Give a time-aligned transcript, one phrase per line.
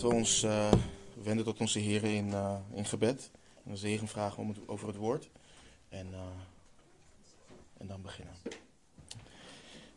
[0.00, 0.72] Laten we ons uh,
[1.22, 3.30] wenden tot onze Heer in, uh, in gebed.
[3.64, 5.28] En een zegen vragen om over het woord.
[5.88, 6.18] En, uh,
[7.78, 8.34] en dan beginnen.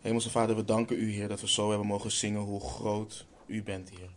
[0.02, 3.64] Hemelse Vader, we danken u, Heer, dat we zo hebben mogen zingen hoe groot u
[3.64, 4.10] bent, Heer.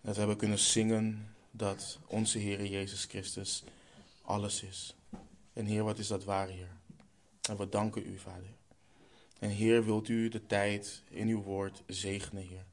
[0.00, 3.62] Dat we hebben kunnen zingen dat onze Heer Jezus Christus
[4.22, 4.94] alles is.
[5.52, 6.70] En Heer, wat is dat waar, Heer?
[7.48, 8.54] En we danken u, Vader.
[9.38, 12.68] En Heer, wilt u de tijd in uw woord zegenen, Heer.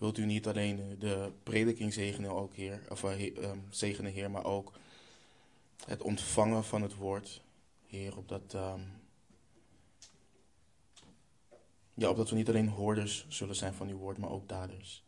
[0.00, 4.72] Wilt u niet alleen de prediking zegenen, ook, Heer, of, uh, zegenen, Heer, maar ook
[5.86, 7.42] het ontvangen van het woord,
[7.86, 8.92] Heer, opdat, um,
[11.94, 15.04] ja, opdat we niet alleen hoorders zullen zijn van uw woord, maar ook daders.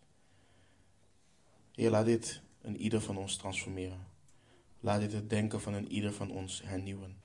[1.74, 4.06] Heer, laat dit een ieder van ons transformeren.
[4.80, 7.16] Laat dit het denken van een ieder van ons hernieuwen.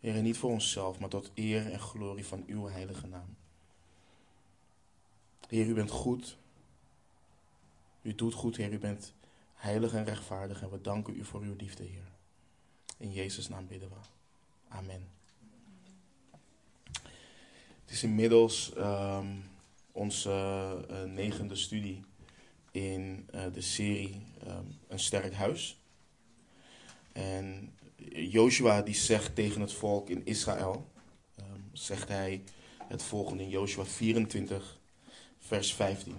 [0.00, 3.36] Heer, niet voor onszelf, maar tot eer en glorie van uw heilige naam.
[5.48, 6.36] Heer, u bent goed.
[8.06, 8.72] U doet goed, Heer.
[8.72, 9.12] U bent
[9.54, 10.62] heilig en rechtvaardig.
[10.62, 12.08] En we danken u voor uw liefde, Heer.
[12.96, 13.94] In Jezus' naam bidden we.
[14.68, 15.08] Amen.
[17.80, 19.44] Het is inmiddels um,
[19.92, 20.30] onze
[20.90, 22.04] uh, negende studie
[22.70, 25.80] in uh, de serie um, Een sterk huis.
[27.12, 27.74] En
[28.12, 30.90] Joshua die zegt tegen het volk in Israël,
[31.38, 32.42] um, zegt hij
[32.88, 34.78] het volgende in Joshua 24,
[35.38, 36.14] vers 15.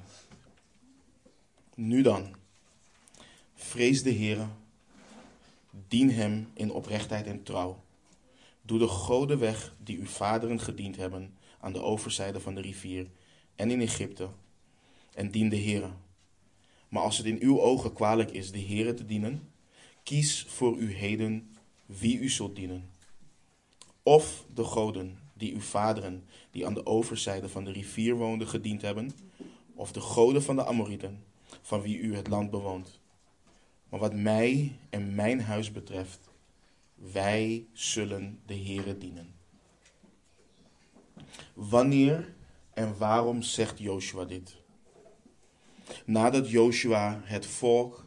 [1.79, 2.35] Nu dan,
[3.53, 4.47] vrees de Heere,
[5.87, 7.83] dien hem in oprechtheid en trouw.
[8.61, 13.07] Doe de goden weg die uw vaderen gediend hebben aan de overzijde van de rivier
[13.55, 14.29] en in Egypte,
[15.13, 15.89] en dien de Heere.
[16.89, 19.51] Maar als het in uw ogen kwalijk is de Heere te dienen,
[20.03, 22.89] kies voor u heden wie u zult dienen.
[24.03, 28.81] Of de goden die uw vaderen, die aan de overzijde van de rivier woonden, gediend
[28.81, 29.11] hebben,
[29.75, 31.25] of de goden van de Amorieten,
[31.67, 32.99] van wie u het land bewoont.
[33.89, 36.29] Maar wat mij en mijn huis betreft,
[36.95, 39.35] wij zullen de Heere dienen.
[41.53, 42.35] Wanneer
[42.73, 44.55] en waarom zegt Joshua dit?
[46.05, 48.05] Nadat Joshua het volk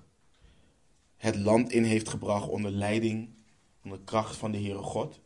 [1.16, 3.28] het land in heeft gebracht onder leiding,
[3.84, 5.20] onder kracht van de Heere God.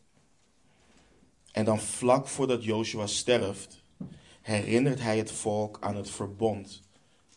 [1.52, 3.82] En dan vlak voordat Joshua sterft,
[4.42, 6.82] herinnert hij het volk aan het verbond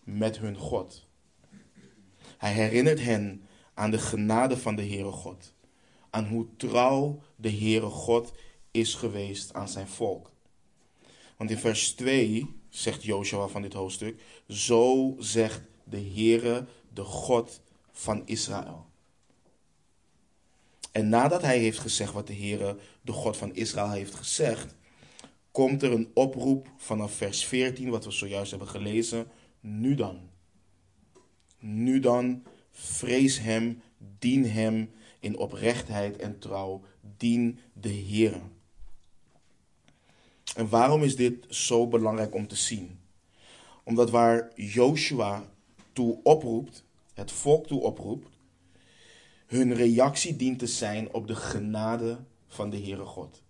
[0.08, 1.06] met hun God.
[2.38, 5.54] Hij herinnert hen aan de genade van de Heere God.
[6.10, 8.32] Aan hoe trouw de Heere God
[8.72, 10.32] is geweest aan zijn volk.
[11.38, 17.62] Want in vers 2 zegt Joshua van dit hoofdstuk: Zo zegt de Heere, de God
[17.92, 18.86] van Israël.
[20.92, 24.76] En nadat hij heeft gezegd wat de Heere, de God van Israël, heeft gezegd,
[25.52, 29.28] komt er een oproep vanaf vers 14, wat we zojuist hebben gelezen.
[29.60, 30.20] Nu dan.
[31.60, 33.82] Nu dan, vrees hem,
[34.20, 36.82] dien hem in oprechtheid en trouw,
[37.18, 38.42] dien de Heere.
[40.56, 43.00] En waarom is dit zo belangrijk om te zien?
[43.84, 45.50] Omdat waar Joshua
[45.94, 48.30] toe oproept, het volk toe oproept,
[49.48, 53.42] hun reactie dient te zijn op de genade van de Heere God.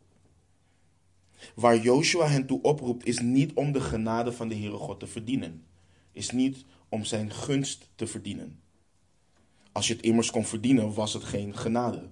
[1.55, 5.07] Waar Joshua hen toe oproept, is niet om de genade van de Heere God te
[5.07, 5.66] verdienen.
[6.17, 8.59] Is niet om zijn gunst te verdienen.
[9.71, 12.09] Als je het immers kon verdienen, was het geen genade.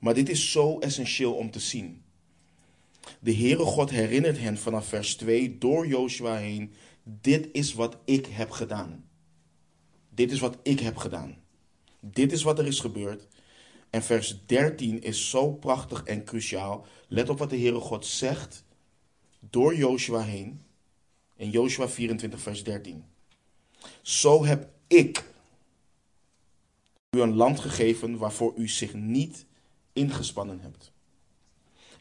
[0.00, 2.02] Maar dit is zo essentieel om te zien.
[3.20, 8.26] De Heere God herinnert hen vanaf vers 2 door Joshua heen: Dit is wat ik
[8.26, 9.04] heb gedaan.
[10.10, 11.36] Dit is wat ik heb gedaan.
[12.00, 13.26] Dit is wat er is gebeurd.
[13.90, 16.86] En vers 13 is zo prachtig en cruciaal.
[17.08, 18.64] Let op wat de Heere God zegt
[19.40, 20.64] door Joshua heen.
[21.42, 23.04] In Joshua 24, vers 13.
[24.02, 25.24] Zo heb ik
[27.10, 29.46] u een land gegeven waarvoor u zich niet
[29.92, 30.92] ingespannen hebt.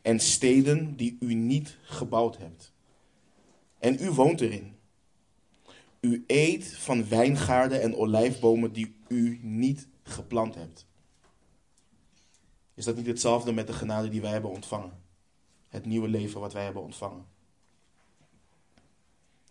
[0.02, 2.74] En steden die u niet gebouwd hebt.
[3.80, 4.76] En u woont erin.
[6.00, 10.86] U eet van wijngaarden en olijfbomen die u niet geplant hebt.
[12.74, 15.04] Is dat niet hetzelfde met de genade die wij hebben ontvangen?
[15.70, 17.26] Het nieuwe leven wat wij hebben ontvangen.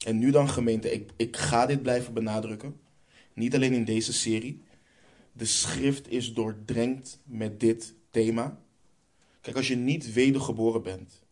[0.06, 2.80] En nu dan gemeente, ik, ik ga dit blijven benadrukken.
[3.34, 4.62] Niet alleen in deze serie.
[5.32, 8.60] De schrift is doordrenkt met dit thema.
[9.40, 11.22] Kijk, als je niet wedergeboren bent,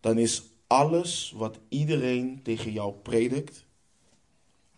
[0.00, 3.64] dan is alles wat iedereen tegen jou predikt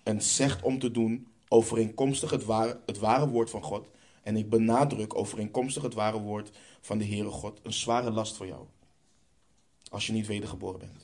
[0.02, 3.88] en zegt om te doen overeenkomstig het ware, het ware woord van God.
[4.22, 6.50] En ik benadruk overeenkomstig het ware woord
[6.80, 8.66] van de Heere God een zware last voor jou.
[9.90, 11.01] Als je niet wedergeboren bent.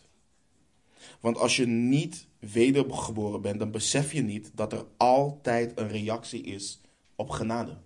[1.21, 6.43] Want als je niet wedergeboren bent, dan besef je niet dat er altijd een reactie
[6.43, 6.81] is
[7.17, 7.77] op genade.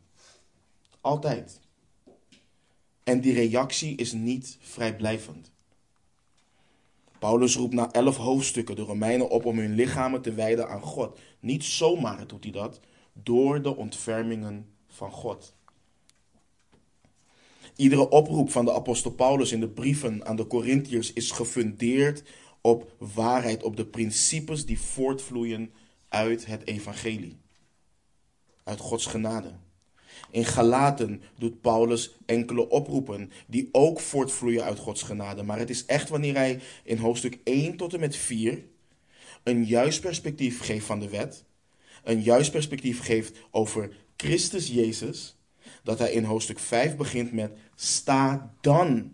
[1.00, 1.60] Altijd.
[3.04, 5.50] En die reactie is niet vrijblijvend.
[7.18, 11.18] Paulus roept na elf hoofdstukken de Romeinen op om hun lichamen te wijden aan God.
[11.40, 12.80] Niet zomaar doet hij dat,
[13.12, 15.54] door de ontfermingen van God.
[17.76, 22.22] Iedere oproep van de apostel Paulus in de brieven aan de Corinthiërs is gefundeerd
[22.62, 25.72] op waarheid, op de principes die voortvloeien
[26.08, 27.36] uit het evangelie.
[28.64, 29.52] Uit Gods genade.
[30.30, 35.42] In Galaten doet Paulus enkele oproepen die ook voortvloeien uit Gods genade.
[35.42, 38.64] Maar het is echt wanneer hij in hoofdstuk 1 tot en met 4
[39.42, 41.44] een juist perspectief geeft van de wet,
[42.04, 45.36] een juist perspectief geeft over Christus Jezus,
[45.82, 49.12] dat hij in hoofdstuk 5 begint met sta dan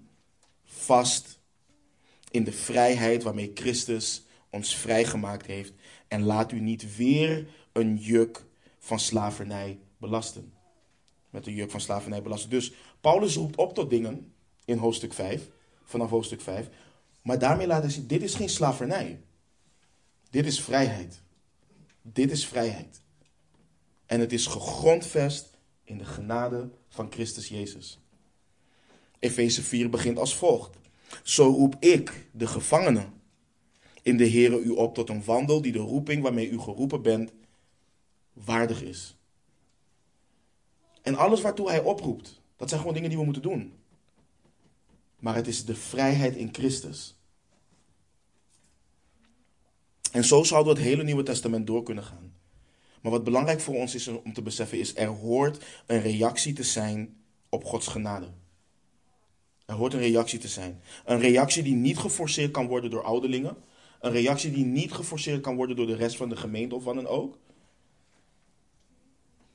[0.64, 1.37] vast
[2.30, 5.72] in de vrijheid waarmee Christus ons vrijgemaakt heeft
[6.08, 8.44] en laat u niet weer een juk
[8.78, 10.52] van slavernij belasten.
[11.30, 12.50] Met een juk van slavernij belasten.
[12.50, 14.32] Dus Paulus roept op tot dingen
[14.64, 15.48] in hoofdstuk 5,
[15.84, 16.68] vanaf hoofdstuk 5.
[17.22, 19.20] Maar daarmee laat hij zien, dit is geen slavernij.
[20.30, 21.22] Dit is vrijheid.
[22.02, 23.00] Dit is vrijheid.
[24.06, 27.98] En het is gegrondvest in de genade van Christus Jezus.
[29.18, 30.76] Efeze 4 begint als volgt.
[31.22, 33.06] Zo roep ik, de gevangene,
[34.02, 37.32] in de Here u op tot een wandel die de roeping waarmee u geroepen bent,
[38.32, 39.16] waardig is.
[41.02, 43.72] En alles waartoe hij oproept, dat zijn gewoon dingen die we moeten doen.
[45.18, 47.16] Maar het is de vrijheid in Christus.
[50.12, 52.32] En zo zouden we het hele Nieuwe Testament door kunnen gaan.
[53.00, 56.62] Maar wat belangrijk voor ons is om te beseffen is, er hoort een reactie te
[56.62, 57.16] zijn
[57.48, 58.28] op Gods genade.
[59.68, 60.80] Er hoort een reactie te zijn.
[61.04, 63.56] Een reactie die niet geforceerd kan worden door ouderlingen.
[64.00, 66.94] Een reactie die niet geforceerd kan worden door de rest van de gemeente of wat
[66.94, 67.38] dan ook.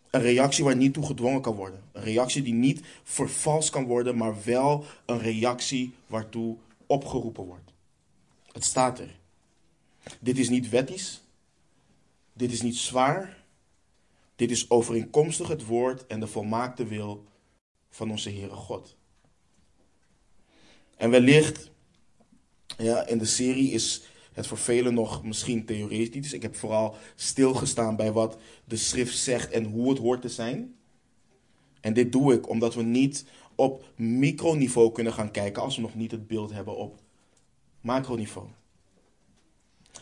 [0.10, 1.84] Een reactie waar niet toe gedwongen kan worden.
[1.92, 7.74] Een reactie die niet vervalst kan worden, maar wel een reactie waartoe opgeroepen wordt.
[8.52, 9.16] Het staat er.
[10.20, 11.24] Dit is niet wettisch.
[12.34, 13.44] Dit is niet zwaar.
[14.36, 17.24] Dit is overeenkomstig het woord en de volmaakte wil
[17.90, 18.96] van onze Heere God.
[21.04, 21.72] En wellicht,
[22.78, 24.04] ja, in de serie is
[24.34, 26.34] het voor velen nog misschien theoretisch.
[26.34, 30.76] Ik heb vooral stilgestaan bij wat de schrift zegt en hoe het hoort te zijn.
[31.82, 35.96] En dit doe ik omdat we niet op microniveau kunnen gaan kijken als we nog
[35.96, 37.00] niet het beeld hebben op
[37.82, 38.48] macroniveau.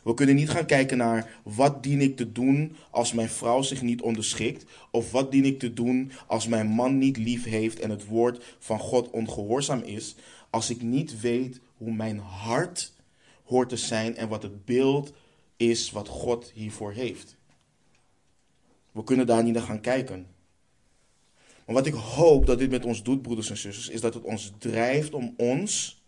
[0.04, 3.82] We kunnen niet gaan kijken naar wat dien ik te doen als mijn vrouw zich
[3.82, 4.66] niet onderschikt.
[4.92, 8.56] Of wat dien ik te doen als mijn man niet lief heeft en het woord
[8.60, 10.16] van God ongehoorzaam is.
[10.52, 12.94] Als ik niet weet hoe mijn hart
[13.44, 15.14] hoort te zijn en wat het beeld
[15.58, 17.36] is wat God hiervoor heeft.
[18.92, 20.28] We kunnen daar niet naar gaan kijken.
[21.66, 24.24] Maar wat ik hoop dat dit met ons doet, broeders en zusters, is dat het
[24.24, 26.02] ons drijft om ons,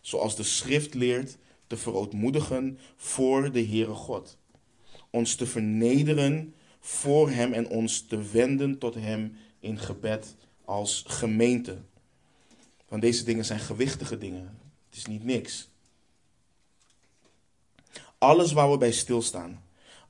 [0.00, 1.36] zoals de schrift leert,
[1.66, 4.38] te verootmoedigen voor de Heere God.
[5.10, 11.78] Ons te vernederen voor Hem en ons te wenden tot Hem in gebed als gemeente.
[12.92, 14.58] Want deze dingen zijn gewichtige dingen.
[14.88, 15.68] Het is niet niks.
[18.18, 19.62] Alles waar we bij stilstaan,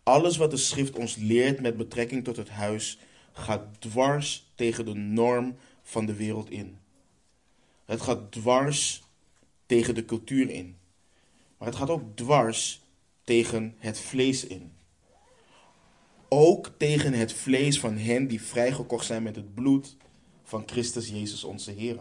[0.02, 2.98] alles wat de schrift ons leert met betrekking tot het huis,
[3.32, 6.78] gaat dwars tegen de norm van de wereld in.
[7.84, 9.02] Het gaat dwars
[9.66, 10.76] tegen de cultuur in.
[11.58, 12.80] Maar het gaat ook dwars
[13.24, 14.72] tegen het vlees in.
[16.28, 19.96] Ook tegen het vlees van hen die vrijgekocht zijn met het bloed
[20.42, 21.98] van Christus Jezus onze Heer.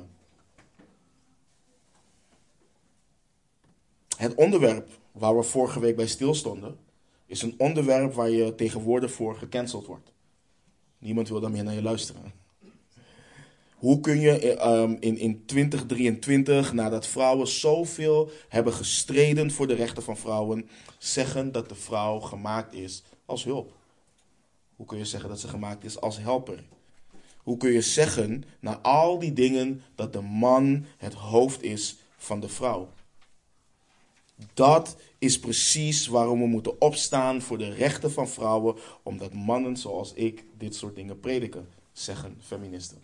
[4.22, 6.78] Het onderwerp waar we vorige week bij stilstonden,
[7.26, 10.12] is een onderwerp waar je tegenwoordig voor gecanceld wordt.
[10.98, 12.34] Niemand wil dan meer naar je luisteren.
[13.76, 20.04] Hoe kun je um, in, in 2023, nadat vrouwen zoveel hebben gestreden voor de rechten
[20.04, 23.74] van vrouwen, zeggen dat de vrouw gemaakt is als hulp?
[24.76, 26.64] Hoe kun je zeggen dat ze gemaakt is als helper?
[27.38, 32.40] Hoe kun je zeggen, na al die dingen, dat de man het hoofd is van
[32.40, 32.90] de vrouw?
[34.54, 40.14] Dat is precies waarom we moeten opstaan voor de rechten van vrouwen, omdat mannen zoals
[40.14, 43.02] ik dit soort dingen prediken, zeggen feministen.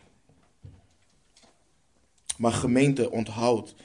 [2.38, 3.76] Maar gemeente, onthoud,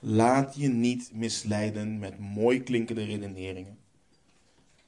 [0.00, 3.78] laat je niet misleiden met mooi klinkende redeneringen.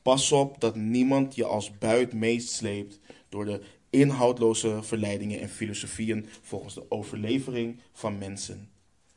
[0.03, 6.75] Pas op dat niemand je als buit meesleept door de inhoudloze verleidingen en filosofieën volgens
[6.75, 8.71] de overlevering van mensen,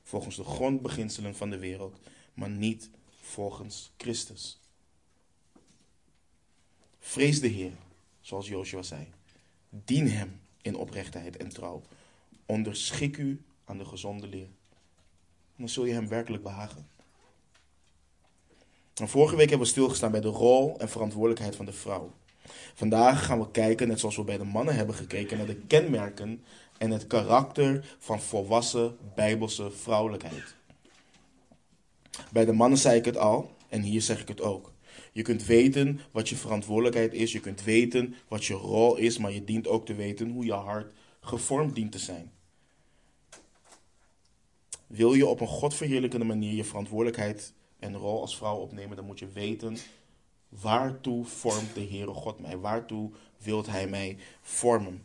[0.03, 2.00] volgens de grondbeginselen van de wereld,
[2.39, 2.89] maar niet
[3.22, 4.60] volgens Christus.
[7.00, 7.72] Vrees de Heer,
[8.22, 9.08] zoals Joshua zei.
[9.69, 11.81] Dien Hem in oprechtheid en trouw.
[12.46, 14.48] Onderschik u aan de gezonde leer.
[15.55, 16.88] Dan zul je Hem werkelijk behagen.
[18.96, 22.12] En vorige week hebben we stilgestaan bij de rol en verantwoordelijkheid van de vrouw.
[22.74, 26.43] Vandaag gaan we kijken, net zoals we bij de mannen hebben gekeken, naar de kenmerken
[26.77, 30.58] en het karakter van volwassen bijbelse vrouwelijkheid.
[32.32, 34.72] Bij de mannen zei ik het al en hier zeg ik het ook.
[35.12, 39.32] Je kunt weten wat je verantwoordelijkheid is, je kunt weten wat je rol is, maar
[39.32, 42.32] je dient ook te weten hoe je hart gevormd dient te zijn.
[44.88, 49.20] Wil je op een godverheerlijkende manier je verantwoordelijkheid en rol als vrouw opnemen, dan moet
[49.20, 49.78] je weten
[50.50, 52.58] waartoe vormt de Heere God mij?
[52.58, 55.04] Waartoe wilt Hij mij vormen?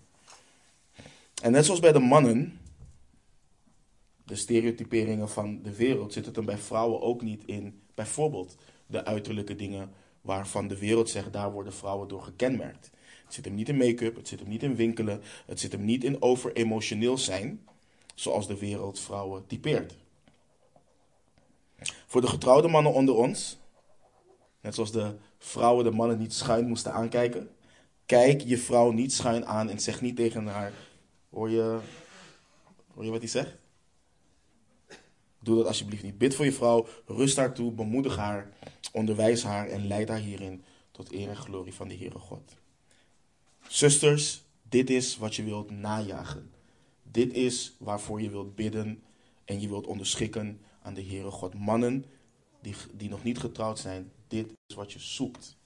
[1.43, 2.61] En net zoals bij de mannen,
[4.25, 7.81] de stereotyperingen van de wereld, zit het er bij vrouwen ook niet in.
[7.95, 12.91] Bijvoorbeeld de uiterlijke dingen waarvan de wereld zegt, daar worden vrouwen door gekenmerkt.
[13.25, 15.85] Het zit hem niet in make-up, het zit hem niet in winkelen, het zit hem
[15.85, 17.67] niet in over-emotioneel zijn,
[18.15, 19.95] zoals de wereld vrouwen typeert.
[22.07, 23.59] Voor de getrouwde mannen onder ons,
[24.61, 27.51] net zoals de vrouwen de mannen niet schuin moesten aankijken,
[28.07, 30.73] kijk je vrouw niet schuin aan en zeg niet tegen haar,
[31.31, 31.79] hoor je,
[32.95, 33.57] hoor je wat hij zegt?
[35.45, 36.19] Doe dat alsjeblieft niet.
[36.19, 38.53] Bid voor je vrouw, rust haar toe, bemoedig haar,
[38.93, 42.55] onderwijs haar en leid haar hierin tot eer en glorie van de Heere God.
[43.69, 46.51] Zusters, dit is wat je wilt najagen.
[47.03, 49.03] Dit is waarvoor je wilt bidden
[49.45, 51.55] en je wilt onderschikken aan de Heere God.
[51.55, 52.05] Mannen
[52.61, 55.57] die, die nog niet getrouwd zijn, dit is wat je zoekt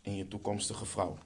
[0.00, 1.18] in je toekomstige vrouw.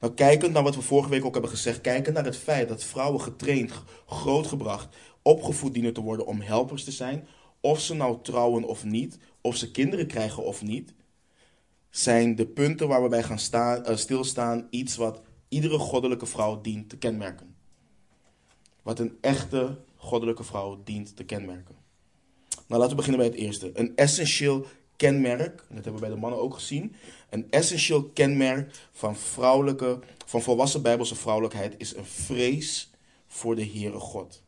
[0.00, 2.84] Nou, kijkend naar wat we vorige week ook hebben gezegd, kijkend naar het feit dat
[2.84, 3.72] vrouwen getraind,
[4.06, 7.28] grootgebracht, opgevoed dienen te worden om helpers te zijn,
[7.60, 10.94] of ze nou trouwen of niet, of ze kinderen krijgen of niet,
[11.90, 16.60] zijn de punten waar we bij gaan staan, uh, stilstaan iets wat iedere goddelijke vrouw
[16.60, 17.54] dient te kenmerken.
[18.82, 21.74] Wat een echte goddelijke vrouw dient te kenmerken.
[22.66, 23.70] Nou, laten we beginnen bij het eerste.
[23.74, 26.94] Een essentieel kenmerk, dat hebben we bij de mannen ook gezien.
[27.30, 32.90] Een essentieel kenmerk van, vrouwelijke, van volwassen bijbelse vrouwelijkheid is een vrees
[33.26, 34.42] voor de Heere God.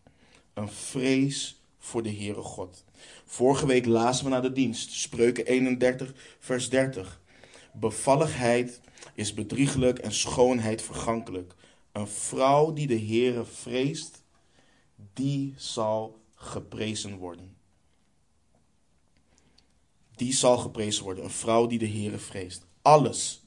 [0.55, 2.85] Een vrees voor de Heere God.
[3.25, 7.21] Vorige week lazen we naar de dienst, Spreuken 31, vers 30.
[7.73, 8.81] Bevalligheid
[9.15, 11.55] is bedriegelijk en schoonheid vergankelijk.
[11.93, 14.23] Een vrouw die de Heere vreest,
[15.13, 17.57] die zal geprezen worden.
[20.17, 21.25] Die zal geprezen worden.
[21.25, 22.67] Een vrouw die de Heere vreest.
[22.83, 23.43] Alles,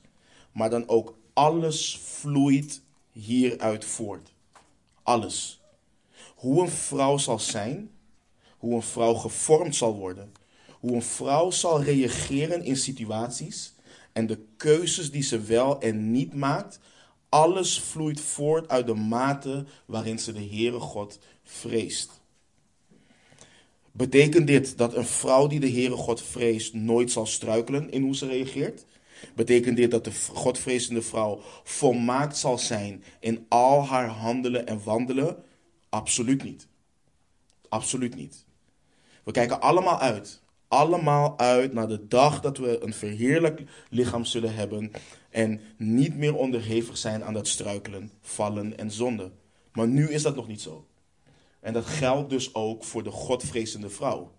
[0.52, 2.82] maar dan ook alles vloeit
[3.12, 4.34] hieruit voort.
[5.04, 5.60] Alles.
[6.46, 7.90] Hoe een vrouw zal zijn,
[8.58, 10.32] hoe een vrouw gevormd zal worden,
[10.80, 13.74] hoe een vrouw zal reageren in situaties
[14.14, 16.80] en de keuzes die ze wel en niet maakt,
[17.30, 22.22] alles vloeit voort uit de mate waarin ze de Heere God vreest.
[23.92, 28.16] Betekent dit dat een vrouw die de Heere God vreest nooit zal struikelen in hoe
[28.16, 28.86] ze reageert?
[29.36, 35.44] Betekent dit dat de Godvrezende vrouw volmaakt zal zijn in al haar handelen en wandelen?
[35.96, 36.68] Absoluut niet.
[37.70, 38.46] Absoluut niet.
[39.24, 40.42] We kijken allemaal uit.
[40.68, 44.92] Allemaal uit naar de dag dat we een verheerlijk lichaam zullen hebben
[45.30, 49.32] en niet meer onderhevig zijn aan dat struikelen, vallen en zonde.
[49.72, 50.88] Maar nu is dat nog niet zo.
[51.60, 54.32] En dat geldt dus ook voor de Godvrezende vrouw.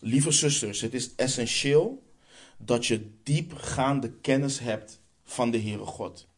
[0.00, 2.02] Lieve zusters, het is essentieel
[2.58, 6.28] dat je diepgaande kennis hebt van de Heere God.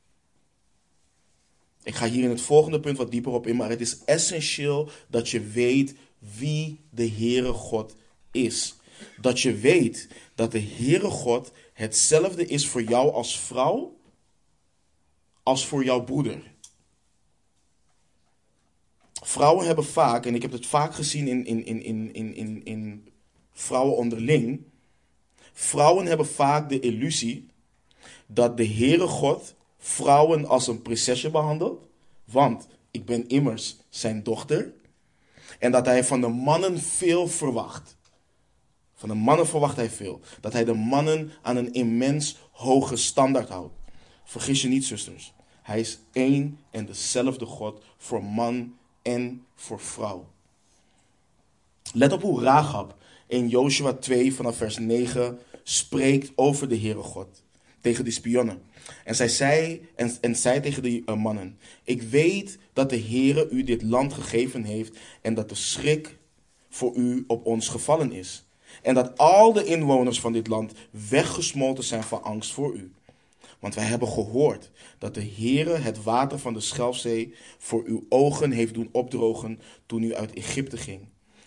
[1.83, 4.91] Ik ga hier in het volgende punt wat dieper op in, maar het is essentieel
[5.09, 7.97] dat je weet wie de Heere God
[8.31, 8.75] is.
[9.21, 14.01] Dat je weet dat de Heere God hetzelfde is voor jou als vrouw
[15.43, 16.43] als voor jouw broeder.
[19.13, 22.65] Vrouwen hebben vaak, en ik heb het vaak gezien in, in, in, in, in, in,
[22.65, 23.09] in
[23.53, 24.65] vrouwen onderling.
[25.53, 27.49] Vrouwen hebben vaak de illusie
[28.27, 31.87] dat de Heere God vrouwen als een prinsesje behandelt.
[32.25, 34.73] Want ik ben immers zijn dochter.
[35.59, 37.97] En dat hij van de mannen veel verwacht.
[38.95, 40.21] Van de mannen verwacht hij veel.
[40.41, 43.75] Dat hij de mannen aan een immens hoge standaard houdt.
[44.25, 45.33] Vergis je niet, zusters.
[45.63, 50.27] Hij is één en dezelfde God voor man en voor vrouw.
[51.93, 52.97] Let op hoe Rahab
[53.27, 57.42] in Joshua 2 vanaf vers 9 spreekt over de Heere God
[57.83, 58.63] tegen die spionnen.
[59.05, 63.49] En zij zei, en, en zei tegen die uh, mannen: Ik weet dat de Heere
[63.51, 66.17] u dit land gegeven heeft en dat de schrik
[66.69, 68.47] voor u op ons gevallen is.
[68.83, 70.73] En dat al de inwoners van dit land
[71.09, 72.93] weggesmolten zijn van angst voor u.
[73.59, 78.51] Want wij hebben gehoord dat de Heere het water van de Schelfzee voor uw ogen
[78.51, 81.01] heeft doen opdrogen toen u uit Egypte ging.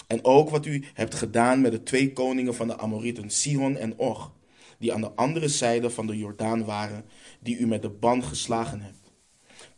[0.07, 3.97] En ook wat u hebt gedaan met de twee koningen van de Amorieten, Sihon en
[3.97, 4.31] Och,
[4.77, 7.05] die aan de andere zijde van de Jordaan waren,
[7.39, 9.11] die u met de band geslagen hebt.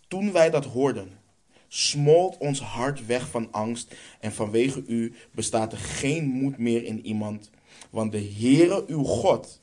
[0.08, 1.20] Toen wij dat hoorden,
[1.68, 7.06] smolt ons hart weg van angst en vanwege u bestaat er geen moed meer in
[7.06, 7.50] iemand.
[7.89, 9.62] Want de Heere uw God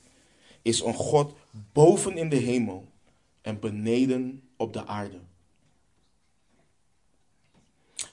[0.61, 1.33] is een God
[1.73, 2.87] boven in de hemel
[3.41, 5.19] en beneden op de aarde.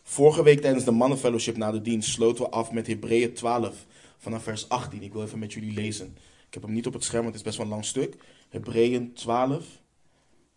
[0.03, 3.87] Vorige week tijdens de mannenfellowship na de dienst sloten we af met Hebreeën 12
[4.19, 5.03] vanaf vers 18.
[5.03, 6.17] Ik wil even met jullie lezen.
[6.53, 8.17] Ik heb hem niet op het scherm, want het is best wel een lang stuk.
[8.49, 9.81] Hebreeën 12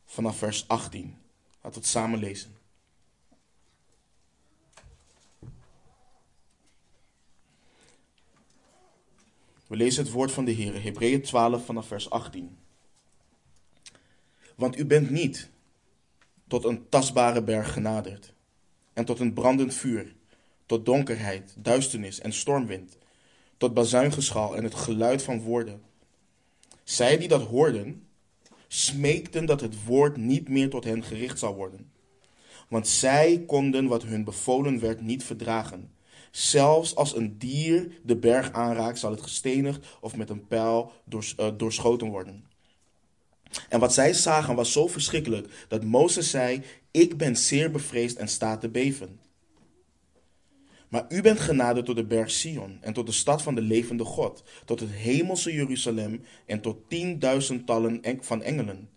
[0.05, 1.01] vanaf vers 18.
[1.01, 2.55] Laten we het samen lezen.
[9.67, 12.57] We lezen het woord van de Heer, Hebreeën 12 vanaf vers 18.
[14.55, 15.49] Want u bent niet
[16.47, 18.33] tot een tastbare berg genaderd
[18.93, 20.15] en tot een brandend vuur,
[20.65, 22.97] tot donkerheid, duisternis en stormwind,
[23.57, 25.81] tot bazuingeschal en het geluid van woorden.
[26.83, 28.07] Zij die dat hoorden,
[28.67, 31.91] smeekten dat het woord niet meer tot hen gericht zou worden.
[32.67, 35.91] Want zij konden wat hun bevolen werd niet verdragen.
[36.31, 41.47] Zelfs als een dier de berg aanraakt, zal het gestenigd of met een pijl uh,
[41.57, 42.45] doorschoten worden.
[43.69, 48.27] En wat zij zagen was zo verschrikkelijk dat Mozes zei: Ik ben zeer bevreesd en
[48.27, 49.19] sta te beven.
[50.95, 54.03] Maar u bent genaderd tot de berg Sion en tot de stad van de levende
[54.03, 58.89] God, tot het hemelse Jeruzalem en tot tienduizendtallen van engelen.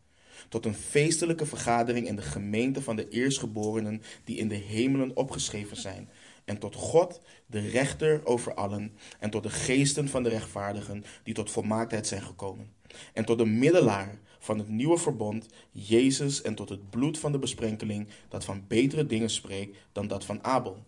[0.49, 5.77] Tot een feestelijke vergadering in de gemeente van de eerstgeborenen die in de hemelen opgeschreven
[5.77, 6.09] zijn.
[6.45, 11.35] En tot God, de rechter over allen, en tot de geesten van de rechtvaardigen die
[11.35, 12.73] tot volmaaktheid zijn gekomen.
[13.13, 17.39] En tot de middelaar van het nieuwe verbond, Jezus, en tot het bloed van de
[17.39, 20.87] besprenkeling dat van betere dingen spreekt dan dat van Abel.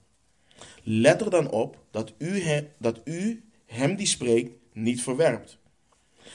[0.92, 2.42] Let er dan op dat u,
[2.78, 5.58] dat u hem die spreekt niet verwerpt.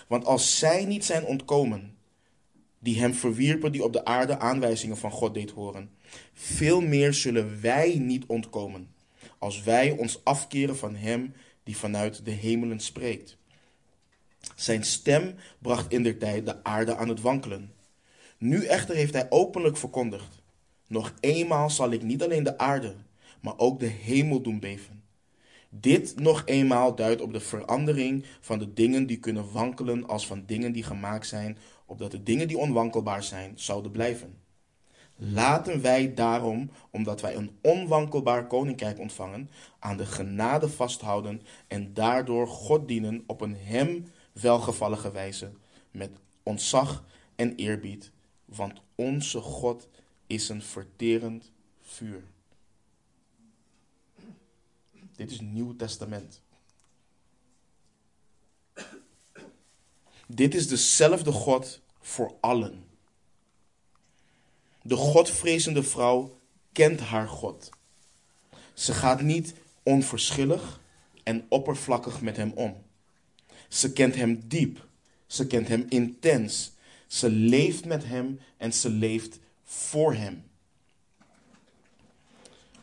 [0.08, 1.98] Want als zij niet zijn ontkomen,
[2.80, 5.89] die hem verwierpen, die op de aarde aanwijzingen van God deed horen,
[6.34, 8.94] veel meer zullen wij niet ontkomen,
[9.38, 13.38] als wij ons afkeren van hem die vanuit de hemelen spreekt.
[14.56, 17.74] Zijn stem bracht in der tijd de aarde aan het wankelen.
[18.38, 20.41] Nu echter heeft hij openlijk verkondigd:
[20.88, 22.96] Nog eenmaal zal ik niet alleen de aarde,
[23.46, 25.04] maar ook de hemel doen beven.
[25.70, 30.44] Dit nog eenmaal duidt op de verandering van de dingen die kunnen wankelen als van
[30.46, 34.38] dingen die gemaakt zijn, opdat de dingen die onwankelbaar zijn, zouden blijven.
[35.16, 42.48] Laten wij daarom, omdat wij een onwankelbaar koninkrijk ontvangen, aan de genade vasthouden en daardoor
[42.48, 45.52] God dienen op een hem welgevallige wijze,
[45.92, 46.12] met
[46.44, 47.04] ontzag
[47.36, 48.12] en eerbied,
[48.46, 49.88] want onze God
[50.28, 52.24] is een verterend vuur.
[55.15, 56.41] Dit is Nieuw Testament.
[60.28, 62.84] Dit is dezelfde God voor allen.
[64.82, 66.39] De Godvrezende vrouw
[66.71, 67.69] kent haar God.
[68.73, 70.82] Ze gaat niet onverschillig
[71.23, 72.84] en oppervlakkig met hem om.
[73.69, 74.88] Ze kent hem diep.
[75.28, 76.71] Ze kent hem intens.
[77.08, 80.43] Ze leeft met hem en ze leeft voor hem.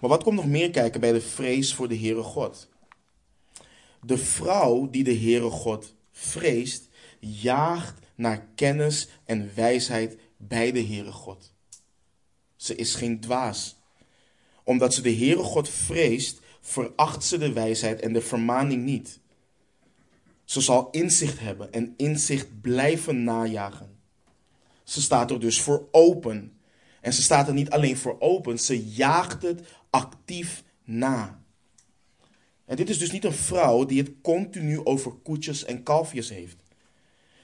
[0.03, 2.69] Maar wat komt nog meer kijken bij de vrees voor de Heere God?
[4.05, 6.89] De vrouw die de Heere God vreest,
[7.19, 11.55] jaagt naar kennis en wijsheid bij de Heere God.
[12.57, 13.77] Ze is geen dwaas.
[14.65, 19.21] Omdat ze de Heere God vreest, veracht ze de wijsheid en de vermaning niet.
[20.45, 23.99] Ze zal inzicht hebben en inzicht blijven najagen.
[24.85, 26.57] Ze staat er dus voor open.
[27.03, 29.61] En ze staat er niet alleen voor open, ze jaagt het
[29.91, 31.43] actief na.
[32.65, 36.57] En dit is dus niet een vrouw die het continu over koetjes en kalfjes heeft.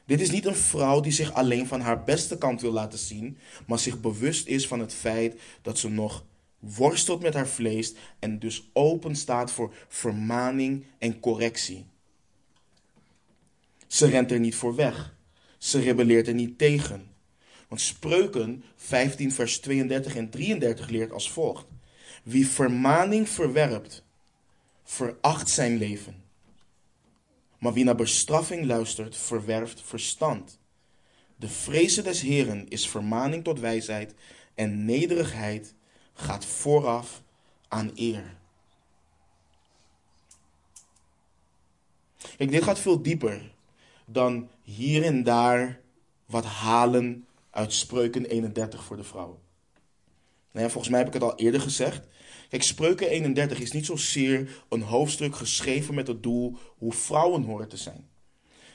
[0.07, 3.38] Dit is niet een vrouw die zich alleen van haar beste kant wil laten zien,
[3.66, 6.25] maar zich bewust is van het feit dat ze nog
[6.59, 11.87] worstelt met haar vlees en dus open staat voor vermaning en correctie.
[13.87, 15.16] Ze rent er niet voor weg.
[15.59, 17.18] Ze rebelleert er niet tegen.
[17.69, 21.67] Want Spreuken 15, vers 32 en 33 leert als volgt:
[22.23, 24.05] Wie vermaning verwerpt,
[24.85, 26.23] veracht zijn leven.
[27.59, 30.59] Maar wie naar bestraffing luistert, verwerft verstand.
[31.37, 34.15] De vrezen des Heren is vermaning tot wijsheid
[34.55, 35.75] en nederigheid
[36.13, 37.23] gaat vooraf
[37.69, 38.37] aan eer.
[42.37, 43.55] Kijk, dit gaat veel dieper
[44.05, 45.81] dan hier en daar
[46.27, 47.28] wat halen
[47.59, 49.40] uit Spreuken 31 voor de vrouw.
[50.53, 52.07] Nou volgens mij heb ik het al eerder gezegd.
[52.49, 57.68] Kijk, Spreuken 31 is niet zozeer een hoofdstuk geschreven met het doel hoe vrouwen horen
[57.68, 58.09] te zijn.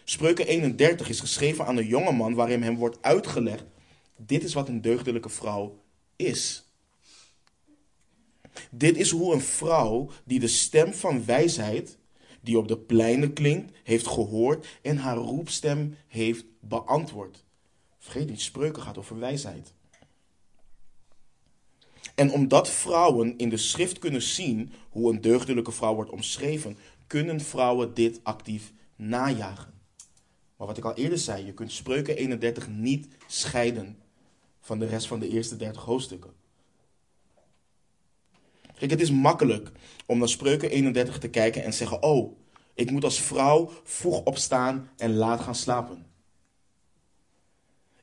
[0.03, 3.63] Spreuken 31 is geschreven aan een jongeman waarin hem wordt uitgelegd:
[4.17, 5.83] dit is wat een deugdelijke vrouw
[6.15, 6.69] is.
[8.71, 11.97] Dit is hoe een vrouw die de stem van wijsheid,
[12.41, 17.42] die op de pleinen klinkt, heeft gehoord en haar roepstem heeft beantwoord.
[18.03, 19.73] Vergeet niet, spreuken gaat over wijsheid.
[22.15, 27.41] En omdat vrouwen in de schrift kunnen zien hoe een deugdelijke vrouw wordt omschreven, kunnen
[27.41, 29.73] vrouwen dit actief najagen.
[30.57, 33.97] Maar wat ik al eerder zei, je kunt spreuken 31 niet scheiden
[34.59, 36.33] van de rest van de eerste 30 hoofdstukken.
[38.75, 39.71] Kijk, het is makkelijk
[40.05, 42.37] om naar spreuken 31 te kijken en zeggen: Oh,
[42.73, 46.12] ik moet als vrouw vroeg opstaan en laat gaan slapen.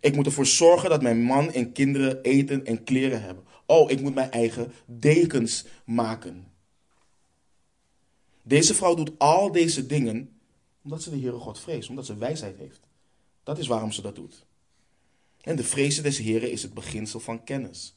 [0.01, 3.45] Ik moet ervoor zorgen dat mijn man en kinderen eten en kleren hebben.
[3.67, 6.53] Oh, ik moet mijn eigen dekens maken.
[8.43, 10.41] Deze vrouw doet al deze dingen
[10.83, 12.81] omdat ze de Heere God vreest, omdat ze wijsheid heeft.
[13.43, 14.47] Dat is waarom ze dat doet.
[15.41, 17.95] En de vrezen des Heren is het beginsel van kennis.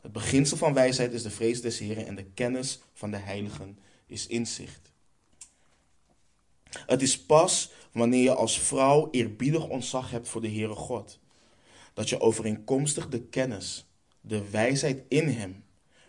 [0.00, 3.78] Het beginsel van wijsheid is de vrees des Heren en de kennis van de heiligen
[4.06, 4.90] is inzicht.
[6.86, 11.18] Het is pas wanneer je als vrouw eerbiedig ontzag hebt voor de Heere God,
[11.94, 13.86] dat je overeenkomstig de kennis,
[14.20, 15.64] de wijsheid in Hem,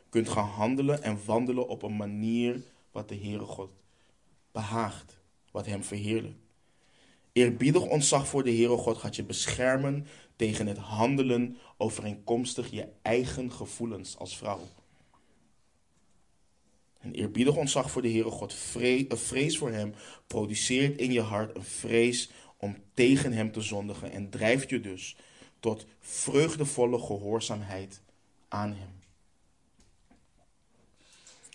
[0.10, 3.72] kunt gaan handelen en wandelen op een manier wat de Heere God
[4.52, 5.18] behaagt,
[5.52, 6.38] wat Hem verheerlijkt.
[7.32, 13.52] Eerbiedig ontzag voor de Heere God gaat je beschermen tegen het handelen overeenkomstig je eigen
[13.52, 14.60] gevoelens als vrouw.
[17.04, 19.94] Een eerbiedig ontzag voor de Heere God, een vrees voor Hem,
[20.28, 25.16] produceert in je hart een vrees om tegen Hem te zondigen en drijft je dus
[25.60, 28.02] tot vreugdevolle gehoorzaamheid
[28.48, 29.02] aan Hem.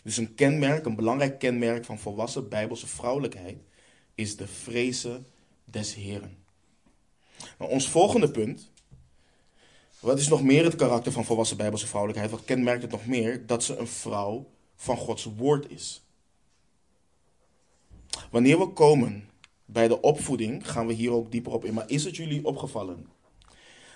[0.02, 3.58] Dus een kenmerk, een belangrijk kenmerk van volwassen bijbelse vrouwelijkheid
[4.14, 5.26] is de vrezen
[5.64, 6.36] des Heren.
[7.58, 8.70] Nou, ons volgende punt.
[10.00, 12.30] Wat is nog meer het karakter van volwassen bijbelse vrouwelijkheid?
[12.30, 13.46] Wat kenmerkt het nog meer?
[13.46, 16.02] Dat ze een vrouw van Gods woord is.
[18.30, 19.28] Wanneer we komen
[19.64, 21.74] bij de opvoeding, gaan we hier ook dieper op in.
[21.74, 23.06] Maar is het jullie opgevallen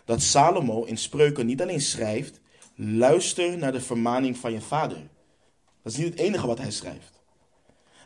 [0.04, 2.40] dat Salomo in spreuken niet alleen schrijft:
[2.74, 5.08] luister naar de vermaning van je vader?
[5.82, 7.20] Dat is niet het enige wat hij schrijft.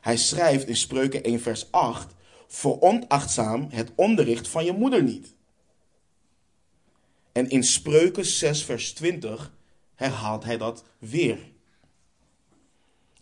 [0.01, 2.15] Hij schrijft in spreuken 1, vers 8:
[2.47, 5.35] veronachtzaam het onderricht van je moeder niet.
[7.33, 9.53] En in spreuken 6, vers 20
[9.95, 11.39] herhaalt hij dat weer.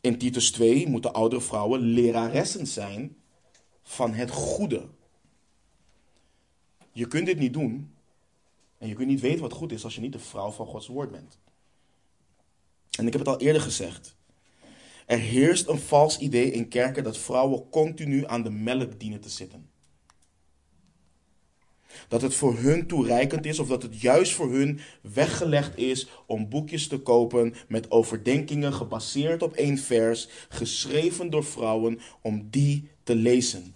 [0.05, 3.17] In Titus 2 moeten oudere vrouwen leraressen zijn
[3.83, 4.89] van het goede.
[6.93, 7.95] Je kunt dit niet doen
[8.79, 10.87] en je kunt niet weten wat goed is als je niet de vrouw van Gods
[10.87, 11.39] woord bent.
[12.99, 14.17] En ik heb het al eerder gezegd.
[15.07, 19.31] Er heerst een vals idee in kerken dat vrouwen continu aan de melk dienen te
[19.31, 19.71] zitten.
[22.09, 26.49] Dat het voor hun toereikend is of dat het juist voor hun weggelegd is om
[26.49, 33.15] boekjes te kopen met overdenkingen gebaseerd op één vers, geschreven door vrouwen, om die te
[33.15, 33.75] lezen.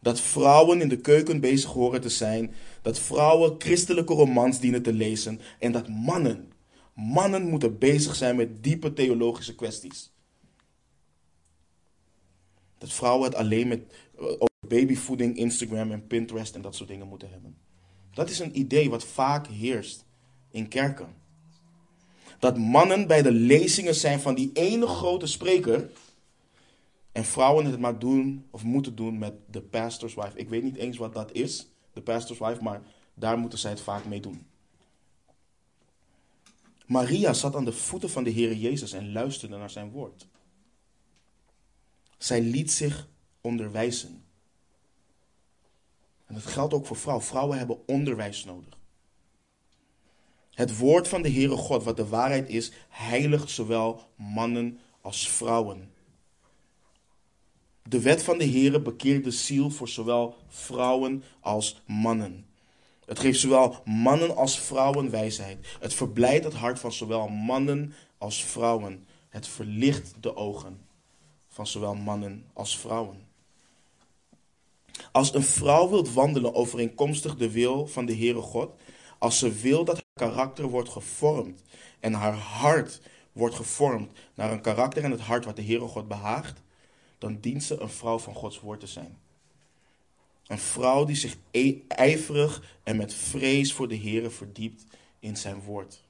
[0.00, 4.92] Dat vrouwen in de keuken bezig horen te zijn, dat vrouwen christelijke romans dienen te
[4.92, 6.52] lezen en dat mannen
[7.00, 10.12] Mannen moeten bezig zijn met diepe theologische kwesties.
[12.78, 13.80] Dat vrouwen het alleen met
[14.18, 14.24] eh,
[14.68, 17.56] babyvoeding, Instagram en Pinterest en dat soort dingen moeten hebben.
[18.12, 20.04] Dat is een idee wat vaak heerst
[20.50, 21.14] in kerken.
[22.38, 25.90] Dat mannen bij de lezingen zijn van die ene grote spreker.
[27.12, 30.38] En vrouwen het maar doen of moeten doen met de pastor's wife.
[30.38, 32.82] Ik weet niet eens wat dat is, de pastor's wife, maar
[33.14, 34.46] daar moeten zij het vaak mee doen.
[36.86, 40.26] Maria zat aan de voeten van de Heer Jezus en luisterde naar zijn woord.
[42.18, 43.08] Zij liet zich
[43.40, 44.17] onderwijzen.
[46.28, 47.26] En dat geldt ook voor vrouwen.
[47.26, 48.78] Vrouwen hebben onderwijs nodig.
[50.54, 55.90] Het woord van de Heere God, wat de waarheid is, heiligt zowel mannen als vrouwen.
[57.82, 62.46] De wet van de Heere bekeert de ziel voor zowel vrouwen als mannen.
[63.04, 65.76] Het geeft zowel mannen als vrouwen wijsheid.
[65.80, 69.06] Het verblijdt het hart van zowel mannen als vrouwen.
[69.28, 70.80] Het verlicht de ogen
[71.48, 73.27] van zowel mannen als vrouwen.
[75.12, 78.70] Als een vrouw wilt wandelen overeenkomstig de wil van de Heere God,
[79.18, 81.62] als ze wil dat haar karakter wordt gevormd
[82.00, 83.00] en haar hart
[83.32, 86.62] wordt gevormd naar een karakter en het hart wat de Heere God behaagt,
[87.18, 89.18] dan dient ze een vrouw van Gods woord te zijn.
[90.46, 94.84] Een vrouw die zich e- ijverig en met vrees voor de Heer verdiept
[95.18, 96.04] in zijn woord.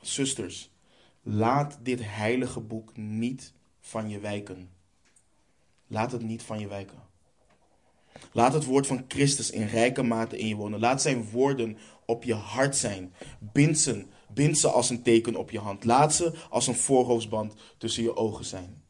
[0.00, 0.70] Zusters,
[1.22, 4.70] laat dit heilige boek niet van je wijken.
[5.86, 7.02] Laat het niet van je wijken.
[8.34, 10.80] Laat het woord van Christus in rijke mate in je wonen.
[10.80, 13.14] Laat zijn woorden op je hart zijn.
[13.38, 15.84] Bind ze, bind ze als een teken op je hand.
[15.84, 18.82] Laat ze als een voorhoofdsband tussen je ogen zijn.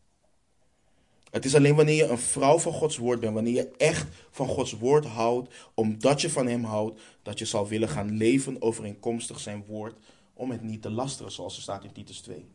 [1.30, 4.48] Het is alleen wanneer je een vrouw van Gods woord bent, wanneer je echt van
[4.48, 9.40] Gods woord houdt, omdat je van Hem houdt, dat je zal willen gaan leven overeenkomstig
[9.40, 9.94] Zijn woord,
[10.35, 12.46] om het niet te lasteren, zoals er staat in Titus 2.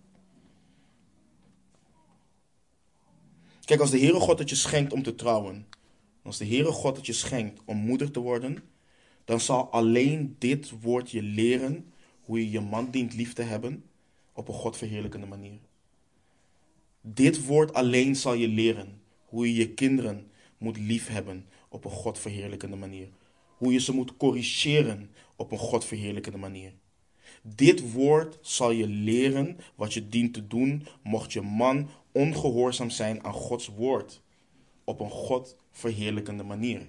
[3.65, 5.67] Kijk, als de Heere God het je schenkt om te trouwen,
[6.23, 8.57] als de Heere God het je schenkt om moeder te worden,
[9.25, 13.83] dan zal alleen dit woord je leren hoe je je man dient lief te hebben
[14.33, 15.59] op een Godverheerlijkende manier.
[17.01, 22.75] Dit woord alleen zal je leren hoe je je kinderen moet liefhebben op een Godverheerlijkende
[22.75, 23.07] manier.
[23.57, 26.73] Hoe je ze moet corrigeren op een Godverheerlijkende manier.
[27.41, 33.23] Dit woord zal je leren wat je dient te doen mocht je man ongehoorzaam zijn
[33.23, 34.21] aan Gods woord
[34.89, 36.87] op een Godverheerlijkende manier.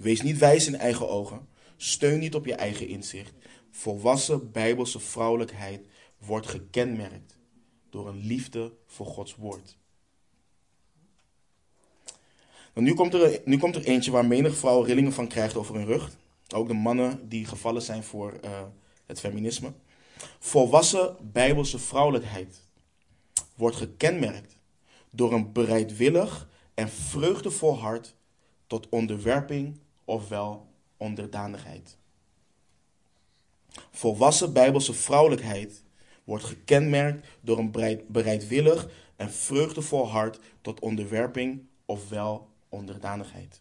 [0.00, 1.48] Wees niet wijs in eigen ogen.
[1.76, 3.32] Steun niet op je eigen inzicht.
[3.70, 5.86] Volwassen bijbelse vrouwelijkheid
[6.18, 7.36] wordt gekenmerkt
[7.90, 9.76] door een liefde voor Gods woord.
[12.74, 15.74] Nou, nu, komt er, nu komt er eentje waar menig vrouw rillingen van krijgt over
[15.74, 16.10] hun rug.
[16.54, 18.62] Ook de mannen die gevallen zijn voor uh,
[19.06, 19.72] het feminisme.
[20.38, 22.62] Volwassen bijbelse vrouwelijkheid
[23.54, 24.58] wordt gekenmerkt
[25.10, 28.14] door een bereidwillig en vreugdevol hart
[28.66, 31.98] tot onderwerping ofwel onderdanigheid.
[33.90, 35.82] Volwassen bijbelse vrouwelijkheid
[36.24, 37.70] wordt gekenmerkt door een
[38.08, 43.60] bereidwillig en vreugdevol hart tot onderwerping ofwel onderdanigheid.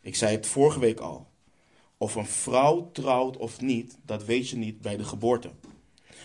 [0.00, 1.26] Ik zei het vorige week al.
[1.96, 5.50] Of een vrouw trouwt of niet, dat weet je niet bij de geboorte.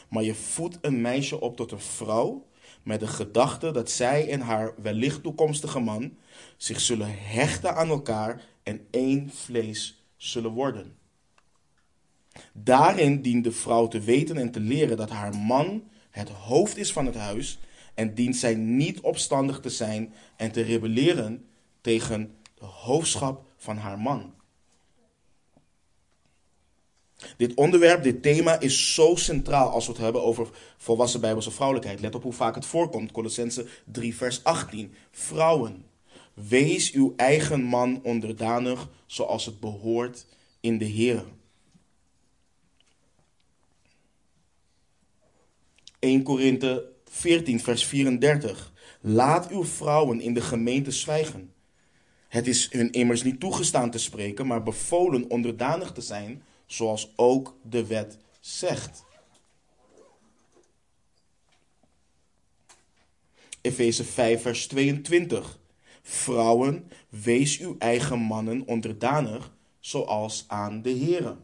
[0.09, 2.47] Maar je voedt een meisje op tot een vrouw
[2.83, 6.13] met de gedachte dat zij en haar wellicht toekomstige man
[6.57, 10.97] zich zullen hechten aan elkaar en één vlees zullen worden.
[12.53, 16.91] Daarin dient de vrouw te weten en te leren dat haar man het hoofd is
[16.91, 17.59] van het huis
[17.93, 21.45] en dient zij niet opstandig te zijn en te rebelleren
[21.81, 24.33] tegen de hoofdschap van haar man.
[27.37, 32.01] Dit onderwerp, dit thema is zo centraal als we het hebben over volwassen bijbelse vrouwelijkheid.
[32.01, 33.11] Let op hoe vaak het voorkomt.
[33.11, 34.93] Colossense 3 vers 18.
[35.11, 35.85] Vrouwen,
[36.33, 40.25] wees uw eigen man onderdanig zoals het behoort
[40.59, 41.23] in de Heer.
[45.99, 48.73] 1 Korinthe 14 vers 34.
[49.01, 51.53] Laat uw vrouwen in de gemeente zwijgen.
[52.27, 57.57] Het is hun immers niet toegestaan te spreken, maar bevolen onderdanig te zijn zoals ook
[57.63, 59.03] de wet zegt.
[63.61, 65.59] Efeze 5, vers 22.
[66.01, 71.35] Vrouwen, wees uw eigen mannen onderdanig, zoals aan de Here.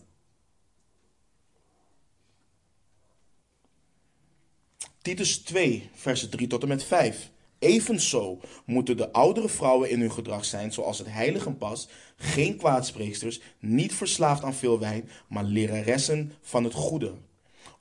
[5.01, 7.31] Titus 2, vers 3 tot en met 5.
[7.59, 13.41] Evenzo moeten de oudere vrouwen in hun gedrag zijn zoals het heiligen pas, geen kwaadspreeksters,
[13.59, 17.13] niet verslaafd aan veel wijn, maar leraressen van het goede.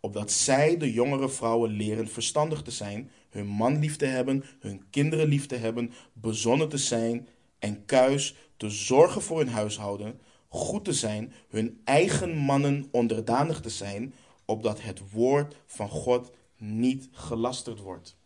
[0.00, 4.82] Opdat zij de jongere vrouwen leren verstandig te zijn, hun man lief te hebben, hun
[4.90, 10.84] kinderen lief te hebben, bezonnen te zijn en kuis, te zorgen voor hun huishouden, goed
[10.84, 17.80] te zijn, hun eigen mannen onderdanig te zijn, opdat het woord van God niet gelasterd
[17.80, 18.16] wordt.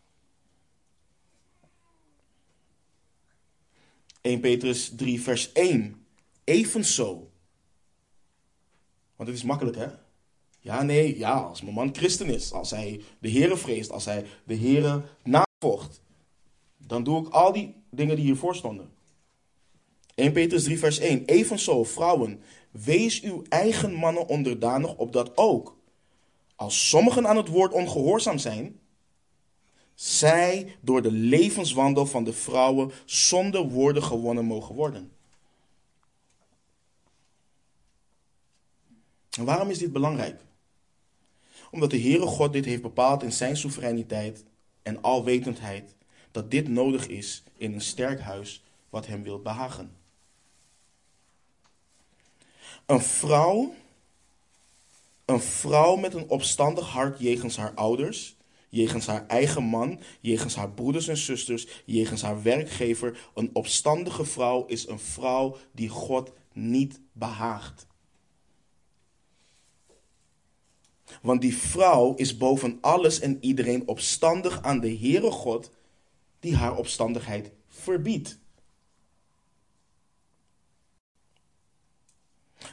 [4.21, 6.05] 1 Petrus 3, vers 1.
[6.43, 7.29] Evenzo.
[9.15, 9.87] Want het is makkelijk, hè?
[10.59, 14.25] Ja, nee, ja, als mijn man christen is, als hij de Heere vreest, als hij
[14.43, 16.01] de Heere navolgt,
[16.77, 18.91] dan doe ik al die dingen die hiervoor stonden.
[20.15, 21.25] 1 Petrus 3, vers 1.
[21.25, 25.77] Evenzo, vrouwen, wees uw eigen mannen onderdanig, opdat ook,
[26.55, 28.78] als sommigen aan het woord ongehoorzaam zijn,
[29.99, 35.11] zij door de levenswandel van de vrouwen zonder woorden gewonnen mogen worden.
[39.37, 40.41] En waarom is dit belangrijk?
[41.71, 44.43] Omdat de Heere God dit heeft bepaald in zijn soevereiniteit
[44.81, 45.95] en alwetendheid,
[46.31, 49.97] dat dit nodig is in een sterk huis wat hem wil behagen.
[52.85, 53.73] Een vrouw,
[55.25, 58.37] een vrouw met een opstandig hart jegens haar ouders,
[58.69, 63.29] jegens haar eigen man, jegens haar broeders en zusters, jegens haar werkgever.
[63.33, 67.87] Een opstandige vrouw is een vrouw die God niet behaagt.
[71.21, 75.71] Want die vrouw is boven alles en iedereen opstandig aan de Heere God,
[76.39, 78.39] die haar opstandigheid verbiedt.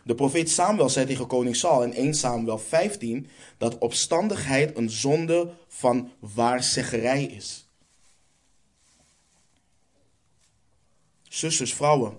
[0.05, 5.51] De profeet Samuel zei tegen koning Saul in 1 Samuel 15 dat opstandigheid een zonde
[5.69, 7.69] van waarzeggerij is.
[11.23, 12.19] Zusters, vrouwen,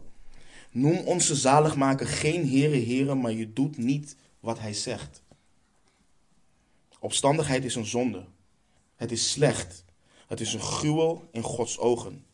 [0.72, 5.22] noem onze zaligmaker geen here, heren, maar je doet niet wat hij zegt.
[7.00, 8.26] Opstandigheid is een zonde.
[8.96, 9.84] Het is slecht.
[10.28, 12.26] Het is een gruwel in Gods ogen.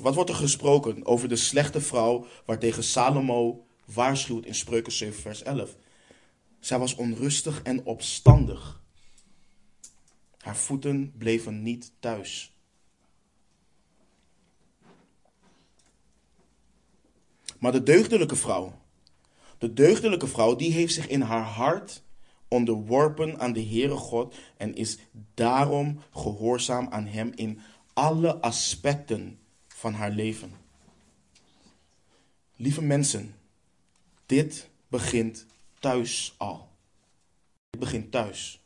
[0.00, 5.42] Wat wordt er gesproken over de slechte vrouw waartegen Salomo waarschuwt in Spreuken 7, vers
[5.42, 5.76] 11?
[6.60, 8.82] Zij was onrustig en opstandig.
[10.38, 12.52] Haar voeten bleven niet thuis.
[17.58, 18.78] Maar de deugdelijke vrouw,
[19.58, 22.02] de deugdelijke vrouw, die heeft zich in haar hart
[22.48, 24.98] onderworpen aan de Heere God en is
[25.34, 27.60] daarom gehoorzaam aan Hem in
[27.92, 29.38] alle aspecten
[29.84, 30.52] van haar leven.
[32.56, 33.34] Lieve mensen,
[34.26, 35.46] dit begint
[35.78, 36.68] thuis al.
[37.70, 38.60] Dit begint thuis.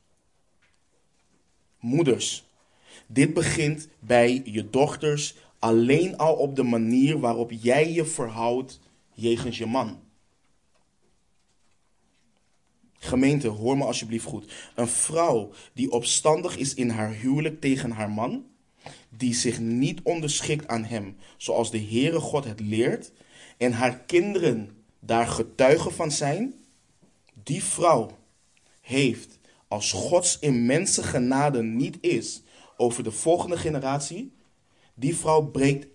[1.81, 2.45] Moeders,
[3.07, 8.81] dit begint bij je dochters alleen al op de manier waarop jij je verhoudt
[9.13, 10.01] jegens je man.
[12.99, 14.53] Gemeente, hoor me alsjeblieft goed.
[14.75, 18.47] Een vrouw die opstandig is in haar huwelijk tegen haar man,
[19.09, 23.13] die zich niet onderschikt aan hem, zoals de Heere God het leert,
[23.57, 26.55] en haar kinderen daar getuigen van zijn,
[27.43, 28.19] die vrouw
[28.81, 32.43] heeft, als Gods immense genade niet is
[32.77, 34.33] over de volgende generatie,
[34.95, 35.87] die vrouw breekt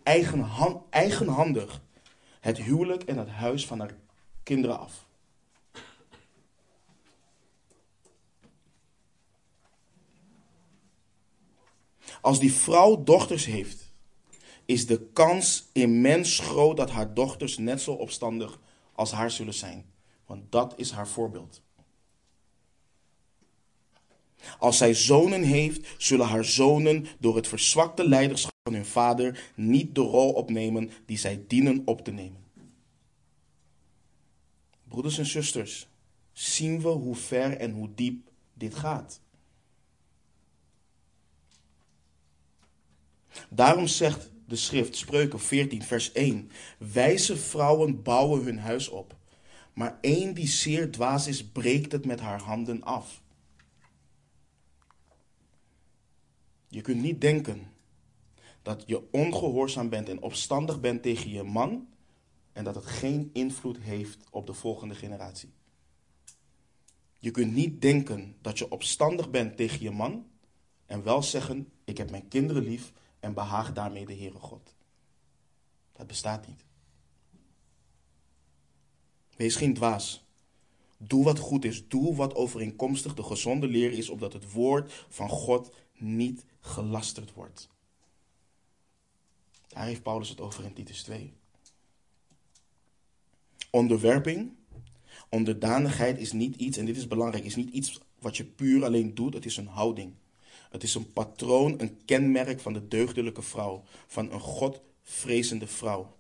[0.90, 1.82] eigenhandig
[2.40, 3.96] het huwelijk en het huis van haar
[4.44, 5.03] kinderen af.
[12.24, 13.92] Als die vrouw dochters heeft,
[14.66, 18.60] is de kans immens groot dat haar dochters net zo opstandig
[18.94, 19.86] als haar zullen zijn.
[20.26, 21.62] Want dat is haar voorbeeld.
[24.60, 29.96] Als zij zonen heeft, zullen haar zonen door het verzwakte leiderschap van hun vader niet
[29.96, 32.44] de rol opnemen die zij dienen op te nemen.
[34.88, 35.88] Broeders en zusters,
[36.34, 39.22] zien we hoe ver en hoe diep dit gaat.
[43.50, 49.16] Daarom zegt de schrift, Spreuken 14, vers 1, wijze vrouwen bouwen hun huis op,
[49.74, 53.22] maar één die zeer dwaas is, breekt het met haar handen af.
[56.68, 57.72] Je kunt niet denken
[58.62, 61.88] dat je ongehoorzaam bent en opstandig bent tegen je man
[62.52, 65.50] en dat het geen invloed heeft op de volgende generatie.
[67.20, 70.26] Je kunt niet denken dat je opstandig bent tegen je man
[70.86, 74.76] en wel zeggen: Ik heb mijn kinderen lief en behaag daarmee de Heere God.
[75.92, 76.66] Dat bestaat niet.
[79.36, 80.24] Wees geen dwaas.
[80.98, 81.88] Doe wat goed is.
[81.88, 87.70] Doe wat overeenkomstig de gezonde leer is, opdat het woord van God niet gelasterd wordt.
[89.68, 91.34] Daar heeft Paulus het over in Titus 2.
[93.70, 94.52] Onderwerping,
[95.30, 99.16] onderdanigheid is niet iets, en dit is belangrijk, is niet iets wat je puur alleen
[99.16, 100.14] doet, het is een houding.
[100.74, 106.16] Het is een patroon, een kenmerk van de deugdelijke vrouw, van een godvrezende vrouw.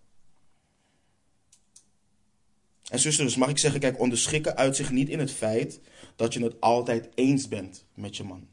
[2.89, 5.79] En zusters, mag ik zeggen, kijk, onderschikken uit zich niet in het feit
[6.15, 8.47] dat je het altijd eens bent met je man.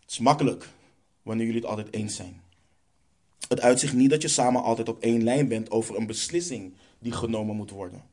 [0.00, 0.68] Het is makkelijk
[1.22, 2.42] wanneer jullie het altijd eens zijn.
[3.48, 7.12] Het uitzicht niet dat je samen altijd op één lijn bent over een beslissing die
[7.12, 8.04] genomen moet worden.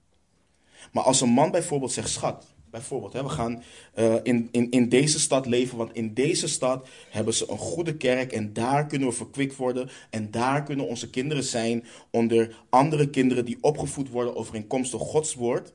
[0.92, 3.64] Maar als een man bijvoorbeeld zegt, schat, Bijvoorbeeld, hè, we gaan
[3.96, 7.98] uh, in, in, in deze stad leven, want in deze stad hebben ze een goede
[7.98, 13.10] kerk en daar kunnen we verkwikt worden en daar kunnen onze kinderen zijn onder andere
[13.10, 15.74] kinderen die opgevoed worden overeenkomstig Gods woord.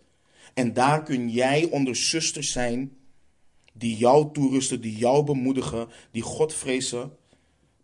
[0.55, 2.97] En daar kun jij onder zusters zijn
[3.73, 7.17] die jou toerusten, die jou bemoedigen, die God vrezen.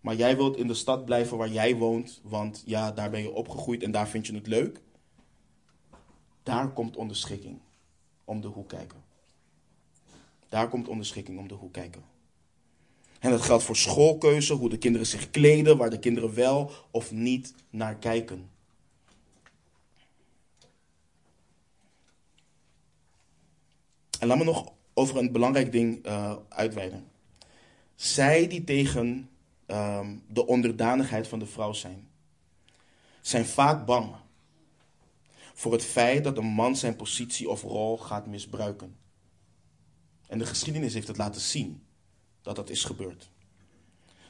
[0.01, 3.33] Maar jij wilt in de stad blijven waar jij woont, want ja, daar ben je
[3.33, 4.81] opgegroeid en daar vind je het leuk.
[6.43, 7.59] Daar komt onderschikking
[8.31, 9.03] om de hoek kijken.
[10.49, 12.03] Daar komt onderschikking om de hoek kijken.
[13.19, 17.13] En dat geldt voor schoolkeuze, hoe de kinderen zich kleden, waar de kinderen wel of
[17.13, 18.51] niet naar kijken.
[24.19, 27.05] En laat me nog over een belangrijk ding uh, uitweiden.
[27.95, 29.31] Zij die tegen
[29.67, 32.09] ehm, de onderdanigheid van de vrouw zijn,
[33.21, 34.15] zijn vaak bang
[35.61, 38.97] voor het feit dat een man zijn positie of rol gaat misbruiken.
[40.27, 41.83] En de geschiedenis heeft het laten zien
[42.43, 43.31] dat dat is gebeurd.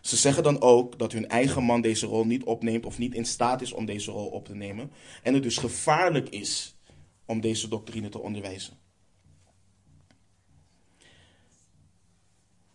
[0.00, 3.24] Ze zeggen dan ook dat hun eigen man deze rol niet opneemt of niet in
[3.24, 4.90] staat is om deze rol op te nemen.
[5.22, 6.76] En het dus gevaarlijk is
[7.24, 8.78] om deze doctrine te onderwijzen.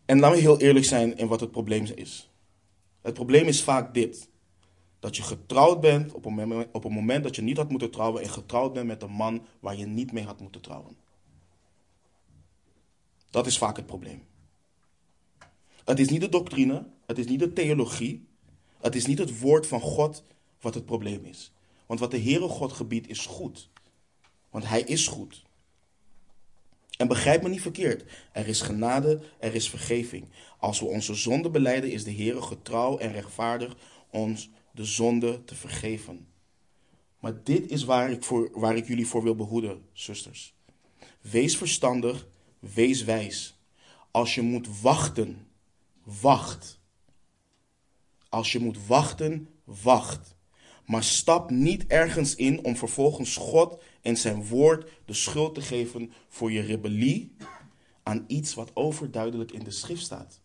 [0.06, 2.32] En laten we heel eerlijk zijn in wat het probleem is.
[3.01, 4.30] Het probleem is vaak dit.
[4.99, 7.91] Dat je getrouwd bent op een, moment, op een moment dat je niet had moeten
[7.91, 10.95] trouwen en getrouwd bent met een man waar je niet mee had moeten trouwen.
[13.29, 14.23] Dat is vaak het probleem.
[15.85, 18.27] Het is niet de doctrine, het is niet de theologie,
[18.81, 20.23] het is niet het woord van God
[20.61, 21.51] wat het probleem is.
[21.85, 23.69] Want wat de Heere God gebiedt is goed.
[24.49, 25.43] Want Hij is goed.
[26.97, 28.03] En begrijp me niet verkeerd.
[28.31, 30.25] Er is genade, er is vergeving.
[30.59, 33.75] Als we onze zonde beleiden, is de Heere getrouw en rechtvaardig
[34.09, 36.28] ons de zonde te vergeven.
[37.19, 40.53] Maar dit is waar ik, voor, waar ik jullie voor wil behoeden, zusters.
[41.21, 42.28] Wees verstandig,
[42.59, 43.59] wees wijs.
[44.11, 45.47] Als je moet wachten,
[46.03, 46.80] wacht.
[48.30, 50.36] Als je moet wachten, wacht.
[50.86, 56.11] Maar stap niet ergens in om vervolgens God en zijn woord de schuld te geven
[56.28, 57.36] voor je rebellie
[58.03, 60.41] aan iets wat overduidelijk in de schrift staat.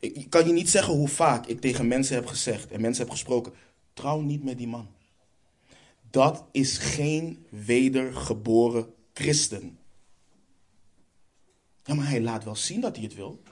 [0.00, 3.12] Ik kan je niet zeggen hoe vaak ik tegen mensen heb gezegd en mensen heb
[3.12, 3.52] gesproken:
[3.92, 4.88] trouw niet met die man.
[6.10, 9.78] Dat is geen wedergeboren christen.
[11.84, 13.42] Ja, maar hij laat wel zien dat hij het wil.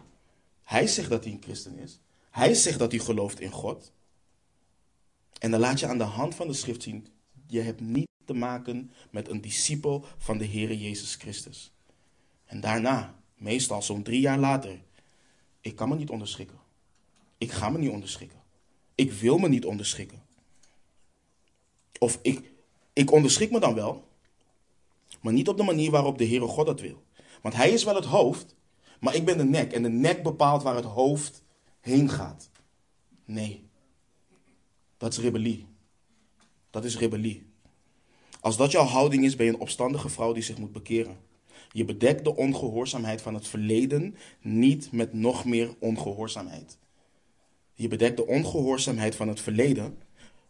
[0.62, 2.01] Hij zegt dat hij een christen is.
[2.30, 3.93] Hij zegt dat hij gelooft in God.
[5.39, 7.07] En dan laat je aan de hand van de schrift zien,
[7.47, 11.72] je hebt niet te maken met een discipel van de Heer Jezus Christus.
[12.45, 14.80] En daarna, meestal zo'n drie jaar later,
[15.65, 16.59] ik kan me niet onderschikken.
[17.39, 18.43] Ik ga me niet onderschikken.
[18.95, 20.23] Ik wil me niet onderschikken.
[21.99, 22.53] Of ik,
[22.93, 24.09] ik onderschik me dan wel,
[25.21, 27.03] maar niet op de manier waarop de Heere God dat wil.
[27.43, 28.57] Want hij is wel het hoofd,
[29.01, 29.73] maar ik ben de nek.
[29.73, 31.43] En de nek bepaalt waar het hoofd
[31.81, 32.51] heen gaat.
[33.25, 33.69] Nee.
[34.97, 35.67] Dat is rebellie.
[36.71, 37.47] Dat is rebellie.
[38.41, 41.17] Als dat jouw houding is, ben je een opstandige vrouw die zich moet bekeren.
[41.73, 46.79] Je bedekt de ongehoorzaamheid van het verleden niet met nog meer ongehoorzaamheid.
[47.73, 49.99] Je bedekt de ongehoorzaamheid van het verleden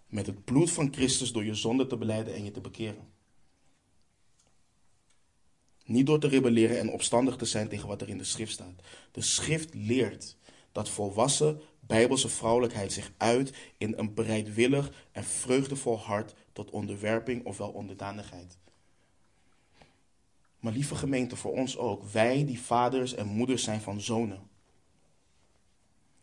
[0.06, 3.12] met het bloed van Christus door je zonde te beleiden en je te bekeren.
[5.84, 8.82] Niet door te rebelleren en opstandig te zijn tegen wat er in de schrift staat.
[9.12, 10.36] De schrift leert
[10.72, 17.70] dat volwassen bijbelse vrouwelijkheid zich uit in een bereidwillig en vreugdevol hart tot onderwerping ofwel
[17.70, 18.58] onderdanigheid.
[20.64, 24.48] Maar lieve gemeente, voor ons ook, wij die vaders en moeders zijn van zonen.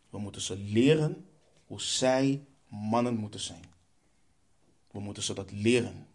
[0.10, 1.26] We moeten ze leren
[1.66, 3.64] hoe zij mannen moeten zijn.
[4.92, 6.08] We moeten ze dat leren.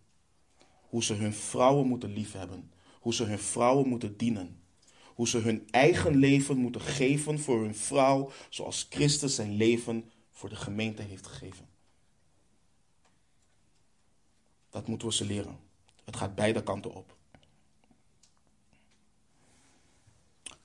[0.89, 2.73] Hoe ze hun vrouwen moeten liefhebben.
[3.01, 4.61] Hoe ze hun vrouwen moeten dienen.
[5.15, 10.49] Hoe ze hun eigen leven moeten geven voor hun vrouw, zoals Christus zijn leven voor
[10.49, 11.69] de gemeente heeft gegeven.
[14.71, 15.59] Dat moeten we ze leren.
[16.05, 17.16] Het gaat beide kanten op.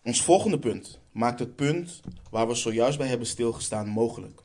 [0.04, 4.44] Ons volgende punt maakt het punt waar we zojuist bij hebben stilgestaan mogelijk.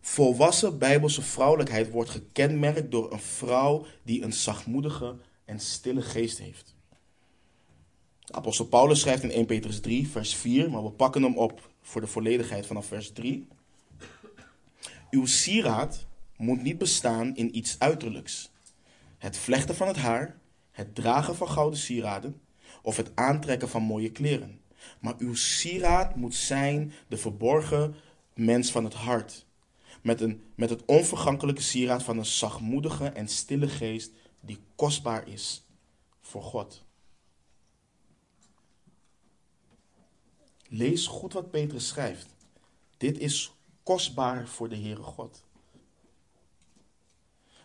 [0.00, 6.74] Volwassen bijbelse vrouwelijkheid wordt gekenmerkt door een vrouw die een zachtmoedige en stille geest heeft.
[8.30, 12.00] Apostel Paulus schrijft in 1 Petrus 3, vers 4, maar we pakken hem op voor
[12.00, 13.48] de volledigheid vanaf vers 3.
[15.10, 16.06] Uw sieraad
[16.36, 18.50] moet niet bestaan in iets uiterlijks.
[19.18, 20.38] Het vlechten van het haar,
[20.70, 22.40] het dragen van gouden sieraden
[22.84, 24.60] of het aantrekken van mooie kleren.
[25.00, 27.94] Maar uw sieraad moet zijn de verborgen
[28.34, 29.46] mens van het hart.
[30.02, 34.10] Met, een, met het onvergankelijke sieraad van een zachtmoedige en stille geest
[34.40, 35.64] die kostbaar is
[36.20, 36.84] voor God.
[40.68, 42.26] Lees goed wat Petrus schrijft.
[42.96, 45.42] Dit is kostbaar voor de Heere God.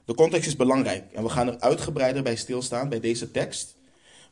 [0.05, 3.78] De context is belangrijk en we gaan er uitgebreider bij stilstaan bij deze tekst.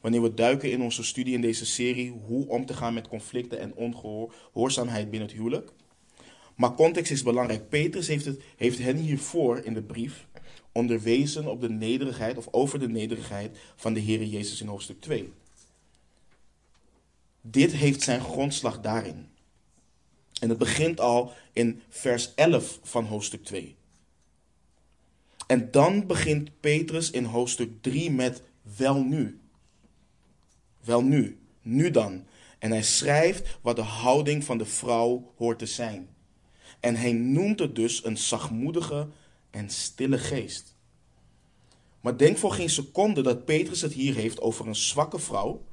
[0.02, 3.60] Wanneer we duiken in onze studie in deze serie hoe om te gaan met conflicten
[3.60, 5.72] en ongehoorzaamheid binnen het huwelijk.
[6.56, 7.70] Maar context is belangrijk.
[7.70, 10.28] Petrus heeft, het, heeft hen hiervoor in de brief
[10.72, 15.34] onderwezen op de nederigheid of over de nederigheid van de Heere Jezus in hoofdstuk 2.
[17.42, 19.28] Dit heeft zijn grondslag daarin.
[20.40, 23.76] En het begint al in vers 11 van hoofdstuk 2.
[25.48, 28.42] En dan begint Petrus in hoofdstuk 3 met
[28.78, 29.40] wel nu.
[30.88, 32.26] Wel nu, nu dan.
[32.60, 36.10] En hij schrijft wat de houding van de vrouw hoort te zijn.
[36.80, 39.08] En hij noemt het dus een zachtmoedige
[39.50, 40.76] en stille geest.
[42.02, 45.66] Maar denk voor geen seconde dat Petrus het hier heeft over een zwakke vrouw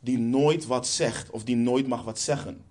[0.00, 2.64] die nooit wat zegt of die nooit mag wat zeggen.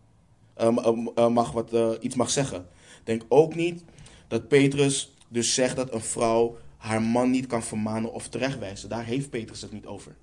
[0.61, 2.67] Uh, mag wat, iets mag zeggen.
[3.03, 3.83] Denk ook niet
[4.27, 8.89] dat Petrus dus zegt dat een vrouw haar man niet kan vermanen of terechtwijzen.
[8.89, 10.15] Daar heeft Petrus het niet over.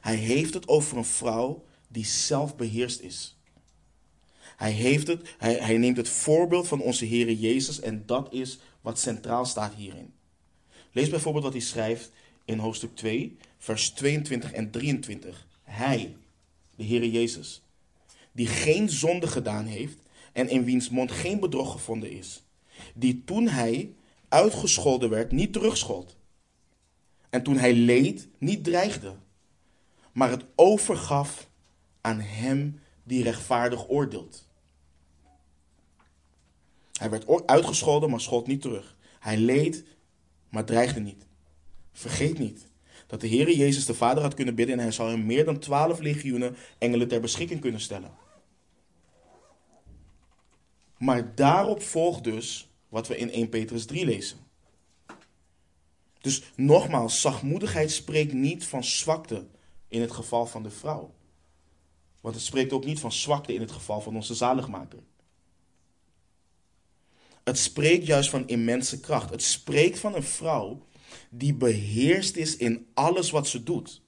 [0.00, 3.36] Hij heeft het over een vrouw die zelfbeheerst is.
[4.56, 8.58] Hij, heeft het, hij, hij neemt het voorbeeld van onze Heer Jezus en dat is
[8.80, 10.12] wat centraal staat hierin.
[10.92, 12.10] Lees bijvoorbeeld wat hij schrijft
[12.44, 15.46] in hoofdstuk 2, vers 22 en 23.
[15.62, 16.16] Hij,
[16.76, 17.62] de Heer Jezus,
[18.32, 19.98] die geen zonde gedaan heeft
[20.32, 22.42] en in wiens mond geen bedrog gevonden is,
[22.94, 23.92] die toen hij
[24.28, 26.16] uitgescholden werd niet terugschold
[27.30, 29.14] en toen hij leed niet dreigde,
[30.12, 31.48] maar het overgaf
[32.00, 34.46] aan hem die rechtvaardig oordeelt.
[36.92, 38.96] Hij werd uitgescholden, maar schold niet terug.
[39.18, 39.84] Hij leed,
[40.48, 41.26] maar dreigde niet.
[41.92, 42.66] Vergeet niet
[43.06, 45.58] dat de Heere Jezus de Vader had kunnen bidden en hij zou hem meer dan
[45.58, 48.10] twaalf legioenen engelen ter beschikking kunnen stellen.
[50.98, 54.38] Maar daarop volgt dus wat we in 1 Petrus 3 lezen.
[56.20, 59.46] Dus nogmaals, zachtmoedigheid spreekt niet van zwakte
[59.88, 61.14] in het geval van de vrouw.
[62.20, 64.98] Want het spreekt ook niet van zwakte in het geval van onze zaligmaker.
[67.44, 69.30] Het spreekt juist van immense kracht.
[69.30, 70.86] Het spreekt van een vrouw
[71.30, 74.02] die beheerst is in alles wat ze doet.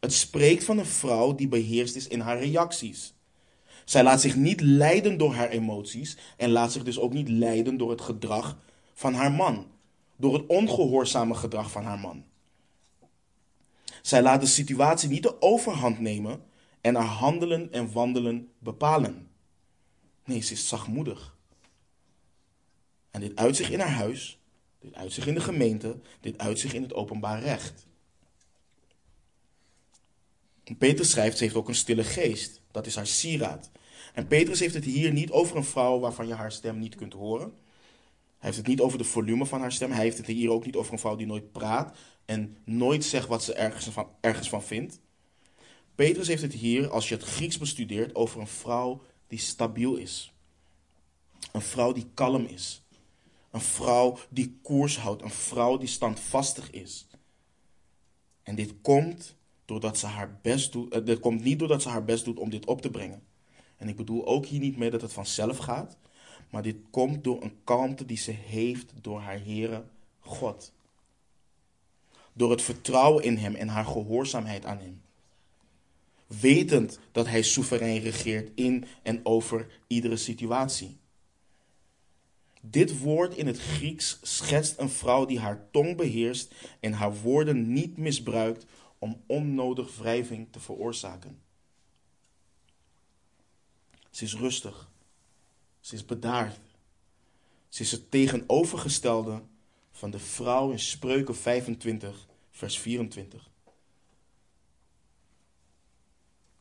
[0.00, 3.14] Het spreekt van een vrouw die beheerst is in haar reacties.
[3.84, 7.76] Zij laat zich niet leiden door haar emoties en laat zich dus ook niet leiden
[7.76, 8.58] door het gedrag
[8.94, 9.66] van haar man,
[10.16, 12.24] door het ongehoorzame gedrag van haar man.
[14.02, 16.42] Zij laat de situatie niet de overhand nemen
[16.80, 19.28] en haar handelen en wandelen bepalen.
[20.24, 21.36] Nee, ze is zachtmoedig.
[23.10, 24.38] En dit uit zich in haar huis,
[24.80, 27.86] dit uit zich in de gemeente, dit uit zich in het openbaar recht.
[30.78, 32.60] Petrus schrijft, ze heeft ook een stille geest.
[32.70, 33.70] Dat is haar sieraad.
[34.14, 37.12] En Petrus heeft het hier niet over een vrouw waarvan je haar stem niet kunt
[37.12, 37.52] horen.
[38.40, 39.90] Hij heeft het niet over de volume van haar stem.
[39.90, 43.28] Hij heeft het hier ook niet over een vrouw die nooit praat en nooit zegt
[43.28, 45.00] wat ze ergens van, ergens van vindt.
[45.94, 50.32] Petrus heeft het hier, als je het Grieks bestudeert, over een vrouw die stabiel is.
[51.52, 52.82] Een vrouw die kalm is.
[53.50, 55.22] Een vrouw die koers houdt.
[55.22, 57.06] Een vrouw die standvastig is.
[58.42, 62.04] En dit komt, doordat ze haar best doet, uh, dit komt niet doordat ze haar
[62.04, 63.22] best doet om dit op te brengen.
[63.76, 65.96] En ik bedoel ook hier niet mee dat het vanzelf gaat.
[66.50, 69.84] Maar dit komt door een kalmte die ze heeft door haar Heere
[70.18, 70.72] God.
[72.32, 75.02] Door het vertrouwen in Hem en haar gehoorzaamheid aan Hem.
[76.26, 80.98] Wetend dat Hij soeverein regeert in en over iedere situatie.
[82.60, 87.72] Dit woord in het Grieks schetst een vrouw die haar tong beheerst en haar woorden
[87.72, 88.66] niet misbruikt
[88.98, 91.40] om onnodig wrijving te veroorzaken.
[94.10, 94.89] Ze is rustig.
[95.90, 96.60] Ze is bedaard.
[97.68, 99.42] Ze is het tegenovergestelde
[99.90, 103.50] van de vrouw in Spreuken 25, vers 24.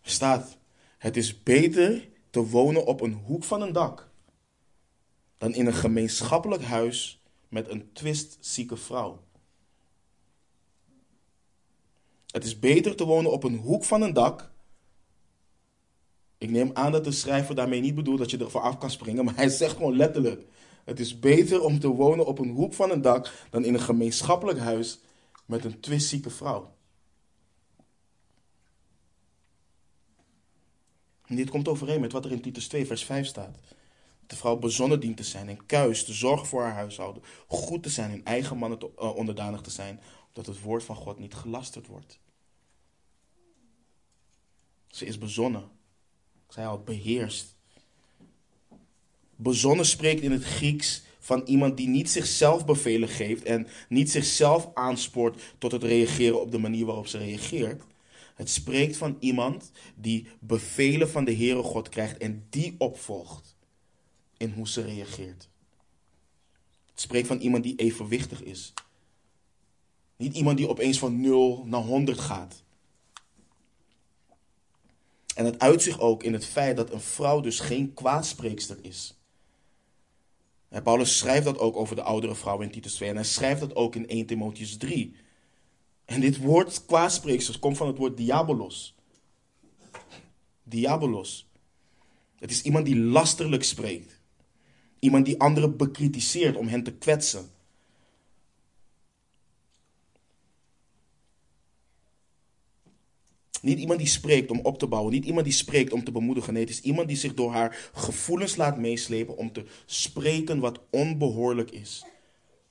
[0.01, 0.57] Er staat:
[0.97, 4.09] Het is beter te wonen op een hoek van een dak
[5.37, 9.23] dan in een gemeenschappelijk huis met een twistzieke vrouw.
[12.27, 14.51] Het is beter te wonen op een hoek van een dak.
[16.39, 19.25] Ik neem aan dat de schrijver daarmee niet bedoelt dat je er af kan springen,
[19.25, 20.45] maar hij zegt gewoon letterlijk:
[20.83, 23.79] Het is beter om te wonen op een hoek van een dak dan in een
[23.79, 24.99] gemeenschappelijk huis
[25.45, 26.73] met een twistzieke vrouw.
[31.25, 33.59] En dit komt overeen met wat er in Titus 2, vers 5 staat
[34.29, 37.89] de vrouw bezonnen dient te zijn en kuis, te zorgen voor haar huishouden, goed te
[37.89, 41.33] zijn en eigen mannen te, uh, onderdanig te zijn, opdat het woord van God niet
[41.33, 42.19] gelasterd wordt.
[44.87, 45.69] Ze is bezonnen.
[46.49, 47.55] Zei al, beheerst.
[49.35, 54.69] Bezonnen spreekt in het Grieks van iemand die niet zichzelf bevelen geeft en niet zichzelf
[54.73, 57.83] aanspoort tot het reageren op de manier waarop ze reageert.
[58.35, 63.55] Het spreekt van iemand die bevelen van de Heere God krijgt en die opvolgt
[64.37, 65.49] in hoe ze reageert.
[66.89, 68.73] Het spreekt van iemand die evenwichtig is.
[70.15, 72.63] Niet iemand die opeens van 0 naar 100 gaat.
[75.39, 79.19] En het uit zich ook in het feit dat een vrouw dus geen kwaadspreekster is.
[80.83, 83.09] Paulus schrijft dat ook over de oudere vrouw in Titus 2.
[83.09, 85.15] En hij schrijft dat ook in 1 Timotheus 3.
[86.05, 88.95] En dit woord kwaadspreeksters komt van het woord diabolos.
[90.63, 91.49] Diabolos.
[92.35, 94.21] Het is iemand die lasterlijk spreekt.
[94.99, 97.49] Iemand die anderen bekritiseert om hen te kwetsen.
[103.61, 105.13] Niet iemand die spreekt om op te bouwen.
[105.13, 106.53] Niet iemand die spreekt om te bemoedigen.
[106.53, 110.79] Nee, het is iemand die zich door haar gevoelens laat meeslepen om te spreken wat
[110.89, 112.05] onbehoorlijk is.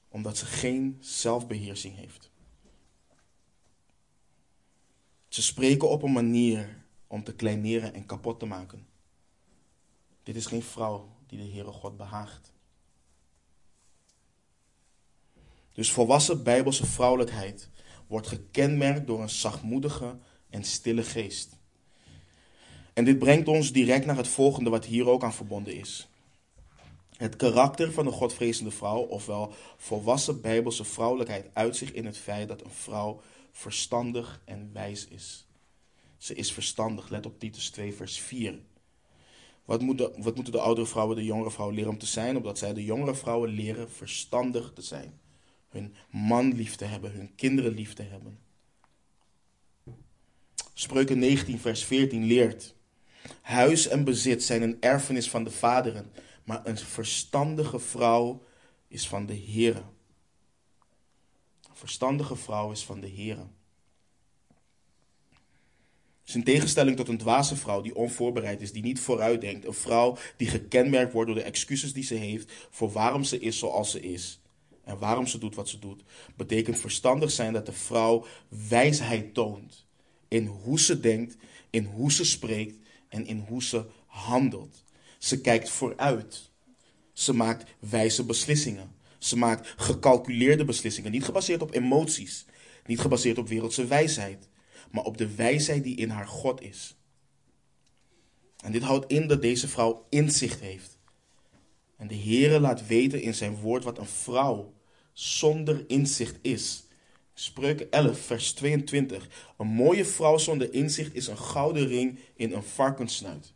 [0.09, 2.30] Omdat ze geen zelfbeheersing heeft.
[5.28, 8.86] Ze spreken op een manier om te kleineren en kapot te maken.
[10.22, 12.53] Dit is geen vrouw die de Heere God behaagt.
[15.72, 17.70] Dus volwassen bijbelse vrouwelijkheid
[18.07, 20.18] wordt gekenmerkt door een zachtmoedige
[20.51, 21.57] en stille geest.
[22.92, 26.09] En dit brengt ons direct naar het volgende wat hier ook aan verbonden is.
[27.16, 32.49] Het karakter van de godvrezende vrouw, ofwel volwassen bijbelse vrouwelijkheid, uit zich in het feit
[32.49, 33.20] dat een vrouw
[33.51, 35.46] verstandig en wijs is.
[36.16, 38.61] Ze is verstandig, let op Titus 2, vers 4.
[39.64, 42.36] Wat, moeten, wat moeten de oudere vrouwen de jongere vrouwen leren om te zijn?
[42.36, 45.20] Omdat zij de jongere vrouwen leren verstandig te zijn.
[45.68, 48.38] Hun man lief te hebben, hun kinderen lief te hebben.
[50.80, 52.74] Spreuken 19, vers 14 leert.
[53.42, 56.12] Huis en bezit zijn een erfenis van de vaderen,
[56.44, 58.42] maar een verstandige vrouw
[58.88, 59.82] is van de Heere.
[61.68, 63.46] Een verstandige vrouw is van de Heere.
[66.24, 70.16] Dus in tegenstelling tot een dwaze vrouw die onvoorbereid is, die niet vooruitdenkt, een vrouw
[70.36, 74.00] die gekenmerkt wordt door de excuses die ze heeft voor waarom ze is zoals ze
[74.00, 74.40] is
[74.84, 76.02] en waarom ze doet wat ze doet,
[76.36, 79.86] betekent verstandig zijn dat de vrouw wijsheid toont
[80.28, 81.36] in hoe ze denkt,
[81.70, 82.76] in hoe ze spreekt
[83.08, 84.84] en in hoe ze handelt.
[85.18, 86.50] Ze kijkt vooruit.
[87.12, 88.96] Ze maakt wijze beslissingen.
[89.18, 92.46] Ze maakt gecalculeerde beslissingen, niet gebaseerd op emoties,
[92.86, 94.48] niet gebaseerd op wereldse wijsheid,
[94.90, 96.96] maar op de wijsheid die in haar God is.
[98.64, 100.98] En dit houdt in dat deze vrouw inzicht heeft.
[101.96, 104.74] En de Heere laat weten in zijn woord wat een vrouw
[105.12, 106.86] zonder inzicht is.
[107.41, 109.28] Spreuken 11, vers 22.
[109.57, 113.53] Een mooie vrouw zonder inzicht is een gouden ring in een varkenssnuit.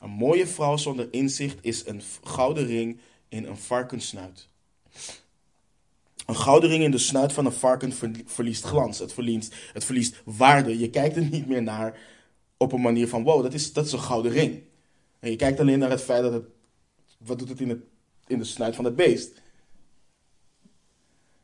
[0.00, 4.48] Een mooie vrouw zonder inzicht is een gouden ring in een varkenssnuit.
[6.26, 7.92] Een gouden ring in de snuit van een varken
[8.26, 8.98] verliest glans.
[8.98, 10.78] Het verliest, het verliest waarde.
[10.78, 11.98] Je kijkt er niet meer naar
[12.56, 14.62] op een manier van: wow, dat is, dat is een gouden ring.
[15.18, 16.44] En je kijkt alleen naar het feit dat het.
[17.18, 17.89] Wat doet het in, het,
[18.30, 19.42] in de snuit van het beest?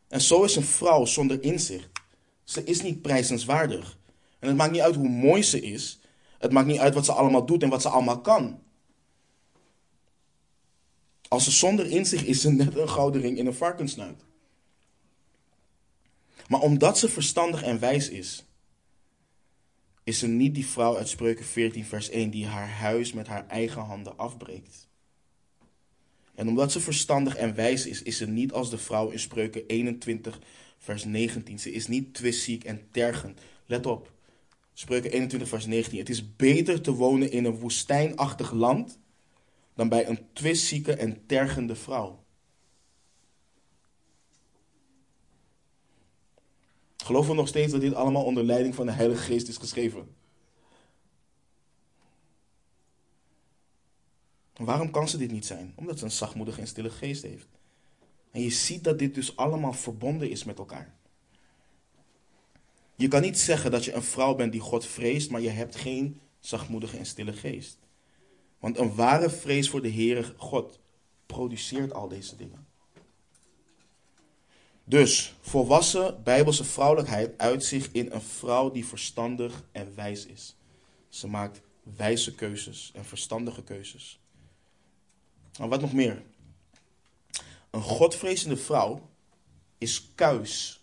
[0.08, 1.88] En zo is een vrouw zonder inzicht.
[2.44, 3.98] Ze is niet prijzenswaardig.
[4.38, 6.00] En het maakt niet uit hoe mooi ze is.
[6.38, 8.62] Het maakt niet uit wat ze allemaal doet en wat ze allemaal kan.
[11.28, 14.24] Als ze zonder inzicht is, is ze net een gouden ring in een varkensnuit.
[16.48, 18.44] Maar omdat ze verstandig en wijs is,
[20.04, 23.46] is ze niet die vrouw uit Spreuken 14, vers 1 die haar huis met haar
[23.48, 24.88] eigen handen afbreekt.
[26.36, 29.66] En omdat ze verstandig en wijs is, is ze niet als de vrouw in Spreuken
[29.66, 30.40] 21,
[30.78, 31.58] vers 19.
[31.58, 33.40] Ze is niet twistziek en tergend.
[33.66, 34.12] Let op.
[34.72, 35.98] Spreuken 21, vers 19.
[35.98, 38.98] Het is beter te wonen in een woestijnachtig land
[39.74, 42.24] dan bij een twistzieke en tergende vrouw.
[46.96, 50.14] Geloven we nog steeds dat dit allemaal onder leiding van de Heilige Geest is geschreven?
[54.56, 55.72] Waarom kan ze dit niet zijn?
[55.74, 57.48] Omdat ze een zachtmoedige en stille geest heeft.
[58.30, 60.94] En je ziet dat dit dus allemaal verbonden is met elkaar.
[62.94, 65.76] Je kan niet zeggen dat je een vrouw bent die God vreest, maar je hebt
[65.76, 67.78] geen zachtmoedige en stille geest.
[68.58, 70.80] Want een ware vrees voor de Heere God
[71.26, 72.66] produceert al deze dingen.
[74.84, 80.56] Dus volwassen bijbelse vrouwelijkheid uit zich in een vrouw die verstandig en wijs is.
[81.08, 81.60] Ze maakt
[81.96, 84.20] wijze keuzes en verstandige keuzes.
[85.58, 86.22] Maar wat nog meer?
[87.70, 89.08] Een godvrezende vrouw
[89.78, 90.80] is kuis.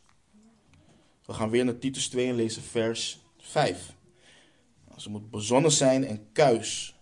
[1.25, 3.93] We gaan weer naar Titus 2 en lezen vers 5.
[4.97, 6.95] Ze moet bezonnen zijn en kuis.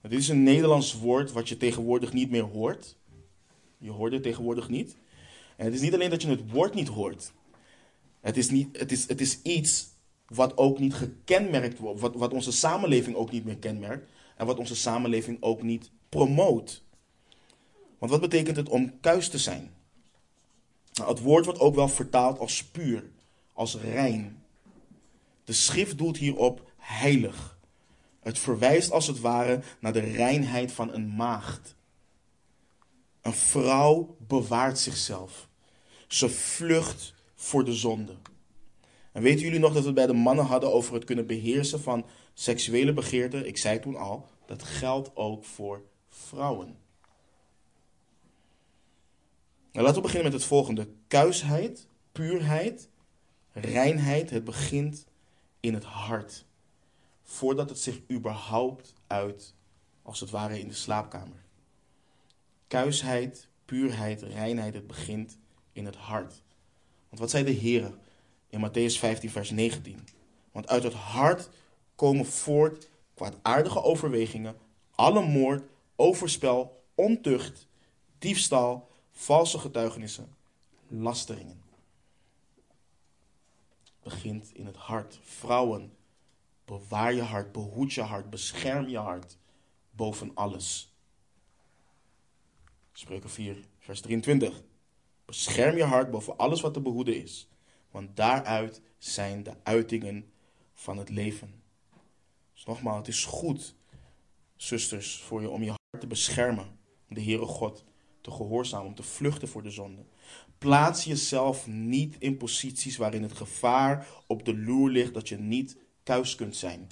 [0.00, 2.96] dit is een Nederlands woord wat je tegenwoordig niet meer hoort.
[3.78, 4.96] Je hoort het tegenwoordig niet.
[5.56, 7.32] En het is niet alleen dat je het woord niet hoort.
[8.20, 9.86] Het is, niet, het is, het is iets
[10.26, 12.00] wat ook niet gekenmerkt wordt.
[12.00, 14.10] Wat, wat onze samenleving ook niet meer kenmerkt.
[14.36, 16.82] En wat onze samenleving ook niet promoot.
[17.98, 19.74] Want wat betekent het om kuis te zijn?
[20.92, 23.10] Nou, het woord wordt ook wel vertaald als puur,
[23.52, 24.42] als rein.
[25.44, 27.58] De schrift doelt hierop heilig.
[28.20, 31.76] Het verwijst als het ware naar de reinheid van een maagd.
[33.22, 35.48] Een vrouw bewaart zichzelf.
[36.08, 38.16] Ze vlucht voor de zonde.
[39.12, 41.80] En weten jullie nog dat we het bij de mannen hadden over het kunnen beheersen
[41.80, 43.46] van seksuele begeerten?
[43.46, 45.82] Ik zei toen al, dat geldt ook voor
[46.14, 46.78] vrouwen.
[49.72, 50.88] Nou, laten we beginnen met het volgende.
[51.08, 52.88] Kuisheid, puurheid,
[53.52, 55.06] reinheid, het begint
[55.60, 56.44] in het hart.
[57.22, 59.54] Voordat het zich überhaupt uit,
[60.02, 61.44] als het ware, in de slaapkamer.
[62.68, 65.38] Kuisheid, puurheid, reinheid, het begint
[65.72, 66.42] in het hart.
[67.08, 67.94] Want wat zei de Heer
[68.48, 70.06] in Matthäus 15, vers 19?
[70.52, 71.48] Want uit het hart
[71.94, 74.56] komen voort kwaadaardige overwegingen,
[74.94, 75.62] alle moord,
[75.96, 77.68] overspel, ontucht,
[78.18, 80.34] diefstal, valse getuigenissen,
[80.88, 81.62] lasteringen.
[84.02, 85.18] Begint in het hart.
[85.22, 85.96] Vrouwen,
[86.64, 89.36] bewaar je hart, behoed je hart, bescherm je hart
[89.90, 90.92] boven alles.
[92.92, 94.62] Spreuken 4, vers 23.
[95.24, 97.48] Bescherm je hart boven alles wat te behoeden is,
[97.90, 100.32] want daaruit zijn de uitingen
[100.74, 101.62] van het leven.
[102.52, 103.74] Dus nogmaals, het is goed,
[104.56, 106.78] zusters, voor je om je te beschermen,
[107.08, 107.84] de Heere God
[108.20, 110.04] te gehoorzamen, om te vluchten voor de zonde.
[110.58, 115.76] Plaats jezelf niet in posities waarin het gevaar op de loer ligt dat je niet
[116.02, 116.88] kuis kunt zijn.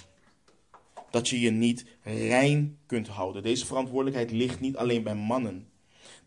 [1.09, 3.43] Dat je je niet rein kunt houden.
[3.43, 5.67] Deze verantwoordelijkheid ligt niet alleen bij mannen.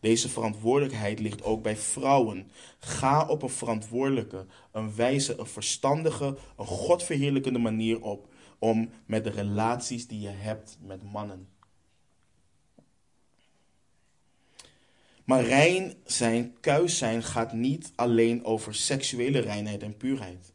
[0.01, 2.51] Deze verantwoordelijkheid ligt ook bij vrouwen.
[2.79, 9.31] Ga op een verantwoordelijke, een wijze, een verstandige, een godverheerlijkende manier op om met de
[9.31, 11.49] relaties die je hebt met mannen.
[15.27, 20.53] Maar rein zijn, kuis zijn, gaat niet alleen over seksuele reinheid en puurheid.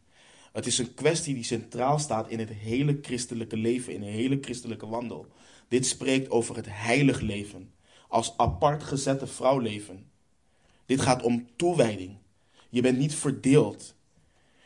[0.52, 4.38] Het is een kwestie die centraal staat in het hele christelijke leven, in een hele
[4.42, 5.28] christelijke wandel.
[5.68, 7.72] Dit spreekt over het heilig leven,
[8.08, 10.10] als apart gezette vrouwleven.
[10.86, 12.18] Dit gaat om toewijding.
[12.70, 13.96] Je bent niet verdeeld.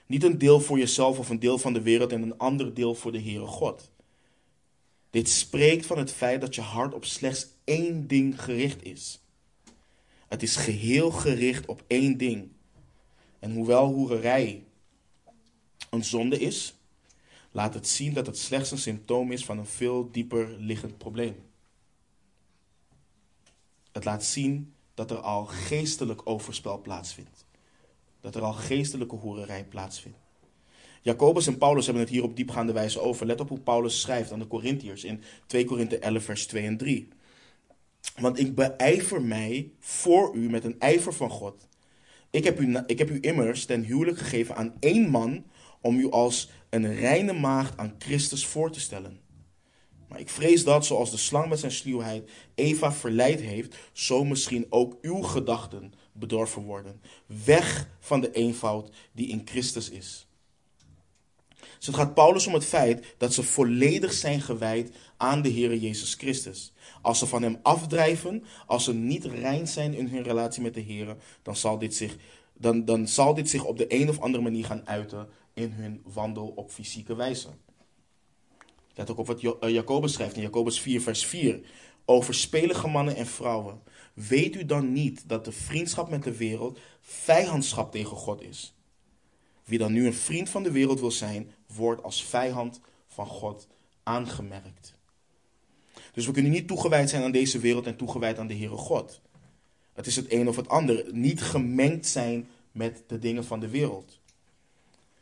[0.06, 2.96] Niet een deel voor jezelf of een deel van de wereld en een ander deel
[2.96, 3.92] voor de Heere God.
[5.10, 9.20] Dit spreekt van het feit dat je hart op slechts één ding gericht is.
[10.28, 12.50] Het is geheel gericht op één ding.
[13.40, 14.64] En hoewel hoererij
[15.90, 16.76] een zonde is,
[17.52, 21.36] laat het zien dat het slechts een symptoom is van een veel dieper liggend probleem.
[23.92, 27.46] Het laat zien dat er al geestelijk overspel plaatsvindt.
[28.22, 30.18] Dat er al geestelijke hoererij plaatsvindt.
[31.02, 33.26] Jacobus en Paulus hebben het hier op diepgaande wijze over.
[33.26, 36.78] Let op hoe Paulus schrijft aan de Corinthiërs in 2 Korinthe 11 vers 2 en
[36.78, 37.08] 3.
[38.20, 41.68] Want ik beijver mij voor u met een ijver van God.
[42.30, 45.46] Ik heb, u, ik heb u immers ten huwelijk gegeven aan één man
[45.82, 49.20] om u als een reine maagd aan Christus voor te stellen.
[50.08, 54.66] Maar ik vrees dat, zoals de slang met zijn sluwheid Eva verleid heeft, zo misschien
[54.70, 57.02] ook uw gedachten bedorven worden.
[57.46, 60.28] Weg van de eenvoud die in Christus is.
[61.78, 65.76] Dus het gaat Paulus om het feit dat ze volledig zijn gewijd aan de Heer
[65.76, 66.74] Jezus Christus.
[67.06, 70.80] Als ze van Hem afdrijven, als ze niet rein zijn in hun relatie met de
[70.80, 72.18] Heer, dan zal dit zich,
[72.54, 76.02] dan, dan zal dit zich op de een of andere manier gaan uiten in hun
[76.04, 77.48] wandel op fysieke wijze.
[78.94, 81.62] Let ook op wat eh, Jacobus schrijft in Jacobus 4, vers 4.
[82.06, 83.82] Over spelige mannen en vrouwen.
[84.14, 88.74] Weet u dan niet dat de vriendschap met de wereld vijandschap tegen God is?
[89.64, 93.68] Wie dan nu een vriend van de wereld wil zijn, wordt als vijand van God
[94.04, 94.95] aangemerkt.
[96.16, 99.22] Dus we kunnen niet toegewijd zijn aan deze wereld en toegewijd aan de Heere God.
[99.94, 101.06] Het is het een of het ander.
[101.12, 104.20] Niet gemengd zijn met de dingen van de wereld.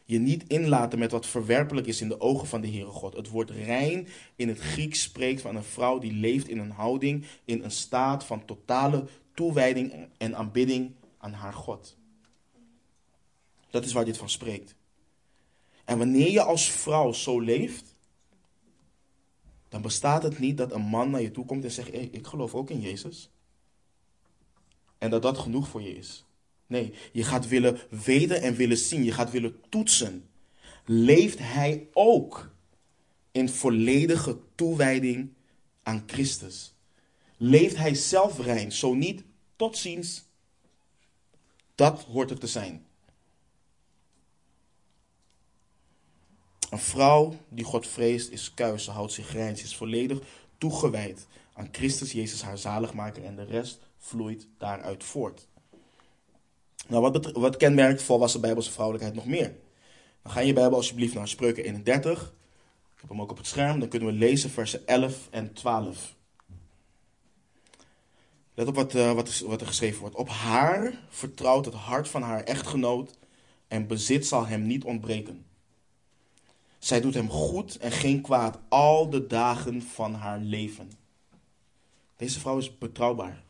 [0.06, 3.16] Je niet inlaten met wat verwerpelijk is in de ogen van de Heere God.
[3.16, 7.26] Het woord rein in het Grieks spreekt van een vrouw die leeft in een houding,
[7.46, 11.98] in een staat van totale toewijding en aanbidding aan haar God.
[13.70, 14.76] Dat is waar dit van spreekt.
[15.86, 17.93] En wanneer je als vrouw zo leeft,
[19.74, 22.56] dan bestaat het niet dat een man naar je toe komt en zegt: Ik geloof
[22.56, 23.30] ook in Jezus.
[24.98, 26.26] En dat dat genoeg voor je is.
[26.68, 29.04] Nee, je gaat willen weten en willen zien.
[29.04, 30.30] Je gaat willen toetsen.
[30.86, 32.56] Leeft hij ook
[33.32, 35.34] in volledige toewijding
[35.84, 36.76] aan Christus?
[37.38, 38.72] Leeft hij zelf rein?
[38.72, 39.24] Zo niet,
[39.56, 40.24] tot ziens.
[41.76, 42.86] Dat hoort het te zijn.
[46.74, 50.20] Een vrouw die God vreest is kuis, ze houdt zich rein, ze is volledig
[50.58, 55.48] toegewijd aan Christus Jezus, haar zaligmaker, en de rest vloeit daaruit voort.
[56.88, 59.56] Nou, wat, wat kenmerkt volwassen Bijbelse vrouwelijkheid nog meer?
[60.22, 62.22] Dan ga je Bijbel alsjeblieft naar Spreuken 31.
[62.96, 63.80] Ik heb hem ook op het scherm.
[63.80, 66.16] Dan kunnen we lezen versen 11 en 12.
[68.54, 70.16] Let op wat, uh, wat, wat er geschreven wordt.
[70.16, 73.18] Op haar vertrouwt het hart van haar echtgenoot
[73.68, 75.46] en bezit zal hem niet ontbreken.
[76.84, 80.92] Zij doet hem goed en geen kwaad al de dagen van haar leven.
[82.18, 83.44] Deze vrouw is betrouwbaar.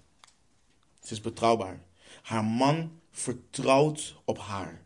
[1.01, 1.83] Ze is betrouwbaar.
[2.21, 4.85] Haar man vertrouwt op haar.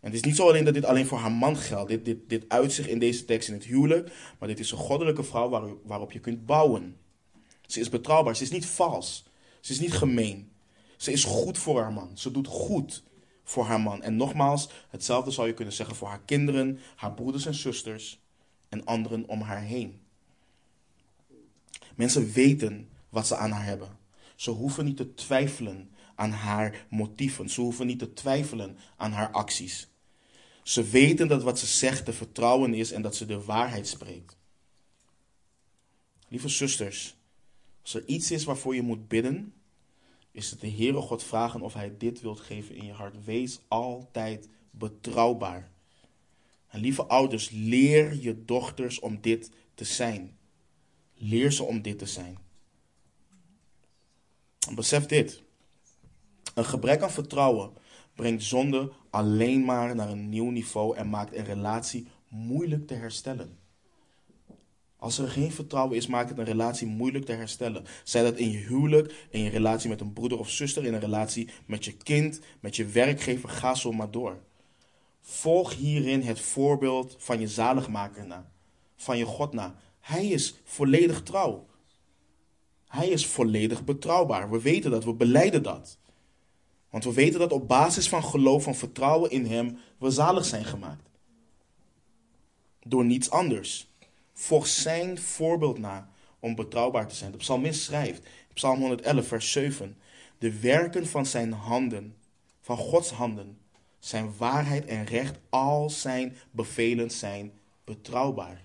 [0.00, 1.90] En het is niet zo alleen dat dit alleen voor haar man geldt.
[1.90, 4.12] Dit, dit, dit uitzicht in deze tekst in het huwelijk.
[4.38, 6.96] Maar dit is een goddelijke vrouw waar, waarop je kunt bouwen.
[7.66, 8.36] Ze is betrouwbaar.
[8.36, 9.24] Ze is niet vals.
[9.60, 10.52] Ze is niet gemeen.
[10.96, 12.10] Ze is goed voor haar man.
[12.14, 13.02] Ze doet goed
[13.44, 14.02] voor haar man.
[14.02, 18.20] En nogmaals, hetzelfde zou je kunnen zeggen voor haar kinderen, haar broeders en zusters
[18.68, 20.00] en anderen om haar heen.
[21.94, 23.98] Mensen weten wat ze aan haar hebben.
[24.36, 27.50] Ze hoeven niet te twijfelen aan haar motieven.
[27.50, 29.88] Ze hoeven niet te twijfelen aan haar acties.
[30.62, 34.36] Ze weten dat wat ze zegt te vertrouwen is en dat ze de waarheid spreekt.
[36.28, 37.16] Lieve zusters,
[37.82, 39.53] als er iets is waarvoor je moet bidden,
[40.34, 43.24] is het de Heere God vragen of Hij dit wilt geven in je hart.
[43.24, 45.70] Wees altijd betrouwbaar.
[46.68, 50.36] En lieve ouders, leer je dochters om dit te zijn.
[51.14, 52.38] Leer ze om dit te zijn.
[54.68, 55.42] En besef dit.
[56.54, 57.72] Een gebrek aan vertrouwen
[58.14, 63.58] brengt zonde alleen maar naar een nieuw niveau en maakt een relatie moeilijk te herstellen.
[65.04, 67.84] Als er geen vertrouwen is, maakt het een relatie moeilijk te herstellen.
[68.04, 71.00] Zij dat in je huwelijk, in je relatie met een broeder of zuster, in een
[71.00, 74.38] relatie met je kind, met je werkgever, ga zo maar door.
[75.20, 78.50] Volg hierin het voorbeeld van je zaligmaker na,
[78.96, 79.74] van je God na.
[80.00, 81.66] Hij is volledig trouw.
[82.88, 84.50] Hij is volledig betrouwbaar.
[84.50, 85.98] We weten dat, we beleiden dat.
[86.90, 90.64] Want we weten dat op basis van geloof, van vertrouwen in Hem, we zalig zijn
[90.64, 91.10] gemaakt.
[92.86, 93.92] Door niets anders.
[94.34, 97.30] Volg zijn voorbeeld na om betrouwbaar te zijn.
[97.30, 99.96] De psalmist schrijft, Psalm 111, vers 7.
[100.38, 102.16] De werken van zijn handen,
[102.60, 103.58] van Gods handen,
[103.98, 105.38] zijn waarheid en recht.
[105.48, 107.52] Al zijn bevelen zijn
[107.84, 108.64] betrouwbaar.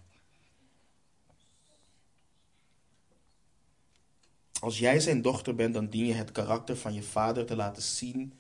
[4.60, 7.84] Als jij zijn dochter bent, dan dien je het karakter van je vader te laten
[7.84, 8.34] zien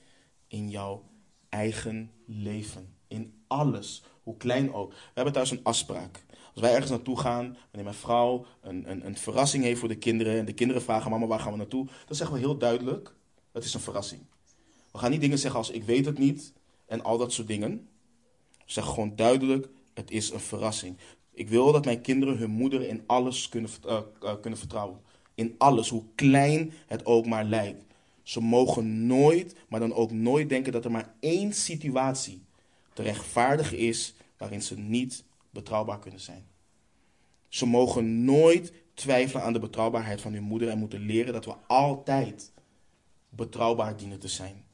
[0.48, 1.04] in jouw
[1.50, 2.96] eigen leven.
[3.08, 4.92] In alles, hoe klein ook.
[4.92, 6.24] We hebben thuis een afspraak.
[6.60, 9.98] Als wij ergens naartoe gaan, wanneer mijn vrouw een, een, een verrassing heeft voor de
[9.98, 11.86] kinderen en de kinderen vragen: Mama, waar gaan we naartoe?
[11.86, 13.14] Dan zeggen we heel duidelijk:
[13.52, 14.22] Het is een verrassing.
[14.92, 16.54] We gaan niet dingen zeggen als: Ik weet het niet
[16.86, 17.88] en al dat soort dingen.
[18.58, 20.98] We zeggen gewoon duidelijk: Het is een verrassing.
[21.34, 25.00] Ik wil dat mijn kinderen hun moeder in alles kunnen, uh, uh, kunnen vertrouwen
[25.36, 27.84] in alles, hoe klein het ook maar lijkt.
[28.24, 32.42] Ze mogen nooit, maar dan ook nooit denken dat er maar één situatie
[32.94, 36.48] te rechtvaardigen is waarin ze niet betrouwbaar kunnen zijn.
[37.48, 41.56] Ze mogen nooit twijfelen aan de betrouwbaarheid van hun moeder en moeten leren dat we
[41.68, 42.52] altijd
[43.30, 44.66] betrouwbaar dienen te zijn.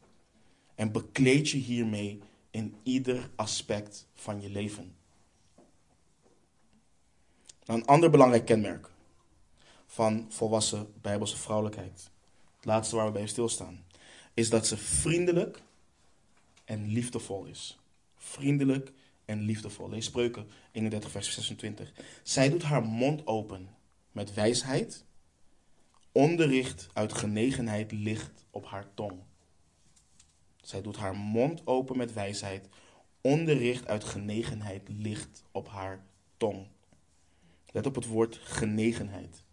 [0.76, 2.22] En bekleed je hiermee
[2.52, 4.96] in ieder aspect van je leven.
[7.66, 8.90] Een ander belangrijk kenmerk
[9.86, 12.10] van volwassen bijbelse vrouwelijkheid.
[12.56, 13.86] Het laatste waar we bij stilstaan.
[14.34, 15.62] Is dat ze vriendelijk
[16.66, 17.80] en liefdevol is.
[18.18, 18.92] Vriendelijk
[19.26, 19.90] en liefdevol.
[19.90, 21.94] Lees Spreuken 31 vers 26.
[22.24, 23.70] Zij doet haar mond open
[24.12, 25.06] met wijsheid.
[26.12, 29.20] Onderricht uit genegenheid ligt op haar tong.
[30.62, 32.70] Zij doet haar mond open met wijsheid.
[33.22, 36.06] Onderricht uit genegenheid ligt op haar
[36.38, 36.68] tong.
[37.72, 39.44] Let op het woord genegenheid.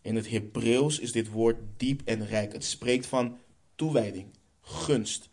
[0.00, 2.52] In het Hebreeuws is dit woord diep en rijk.
[2.52, 3.38] Het spreekt van
[3.74, 4.26] toewijding,
[4.60, 5.28] gunst.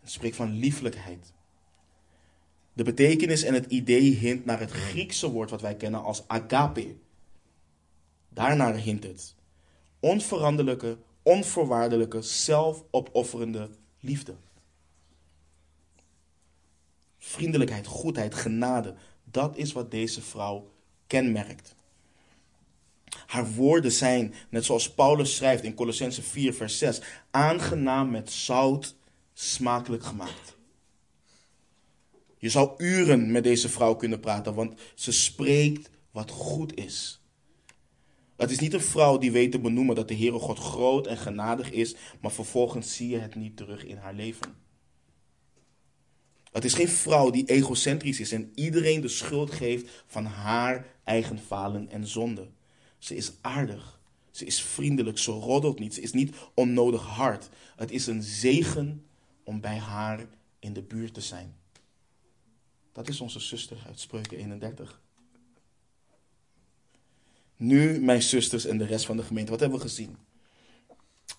[0.00, 1.32] Het spreekt van lieflijkheid.
[2.80, 6.94] De betekenis en het idee hint naar het Griekse woord wat wij kennen als agape.
[8.28, 9.34] Daarnaar hint het.
[9.98, 14.34] Onveranderlijke, onvoorwaardelijke, zelfopofferende liefde.
[17.18, 20.72] Vriendelijkheid, goedheid, genade, dat is wat deze vrouw
[21.06, 21.74] kenmerkt.
[23.26, 27.00] Haar woorden zijn, net zoals Paulus schrijft in Colossense 4, vers 6,
[27.30, 28.94] aangenaam met zout
[29.32, 30.58] smakelijk gemaakt.
[32.40, 37.20] Je zou uren met deze vrouw kunnen praten, want ze spreekt wat goed is.
[38.36, 41.16] Het is niet een vrouw die weet te benoemen dat de Heere God groot en
[41.16, 44.54] genadig is, maar vervolgens zie je het niet terug in haar leven.
[46.52, 51.38] Het is geen vrouw die egocentrisch is en iedereen de schuld geeft van haar eigen
[51.38, 52.48] falen en zonde.
[52.98, 54.00] Ze is aardig.
[54.30, 55.18] Ze is vriendelijk.
[55.18, 55.94] Ze roddelt niet.
[55.94, 57.48] Ze is niet onnodig hard.
[57.76, 59.04] Het is een zegen
[59.44, 60.26] om bij haar
[60.58, 61.59] in de buurt te zijn.
[62.92, 65.00] Dat is onze zuster uit Spreuken 31.
[67.56, 70.16] Nu, mijn zusters en de rest van de gemeente, wat hebben we gezien?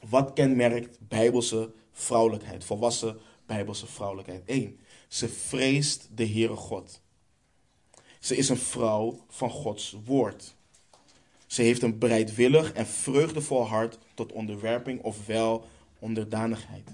[0.09, 4.41] Wat kenmerkt bijbelse vrouwelijkheid, volwassen bijbelse vrouwelijkheid?
[4.45, 4.79] 1.
[5.07, 7.01] Ze vreest de Heere God.
[8.19, 10.55] Ze is een vrouw van Gods woord.
[11.45, 15.67] Ze heeft een bereidwillig en vreugdevol hart tot onderwerping ofwel
[15.99, 16.89] onderdanigheid.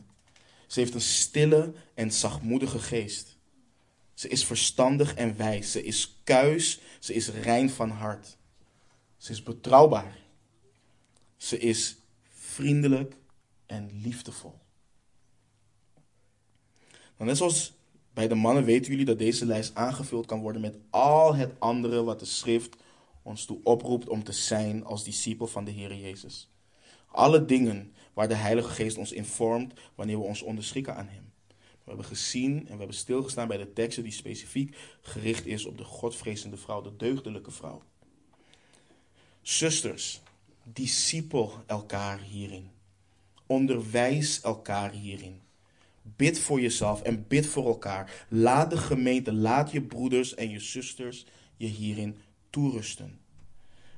[0.68, 3.37] Ze heeft een stille en zachtmoedige geest.
[4.18, 5.72] Ze is verstandig en wijs.
[5.72, 6.80] Ze is kuis.
[7.00, 8.38] Ze is rein van hart.
[9.18, 10.18] Ze is betrouwbaar.
[11.36, 11.98] Ze is
[12.30, 13.16] vriendelijk
[13.66, 14.60] en liefdevol.
[17.18, 17.74] Nou, net zoals
[18.14, 22.04] bij de mannen weten jullie dat deze lijst aangevuld kan worden met al het andere
[22.04, 22.76] wat de schrift
[23.22, 26.50] ons toe oproept om te zijn als discipel van de Heer Jezus.
[27.08, 31.27] Alle dingen waar de Heilige Geest ons informt wanneer we ons onderschikken aan Hem.
[31.88, 35.78] We hebben gezien en we hebben stilgestaan bij de teksten die specifiek gericht is op
[35.78, 37.84] de godvrezende vrouw, de deugdelijke vrouw.
[39.42, 40.22] Zusters,
[40.64, 42.70] discipel elkaar hierin.
[43.46, 45.42] Onderwijs elkaar hierin.
[46.02, 48.26] Bid voor jezelf en bid voor elkaar.
[48.30, 51.26] Laat de gemeente, laat je broeders en je zusters
[51.58, 52.18] je hierin
[52.50, 53.20] toerusten.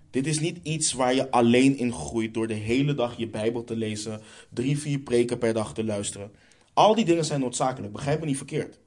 [0.09, 3.63] Dit is niet iets waar je alleen in groeit door de hele dag je Bijbel
[3.63, 6.31] te lezen, drie, vier preken per dag te luisteren.
[6.80, 8.80] Al die dingen zijn noodzakelijk, begrijp me niet verkeerd.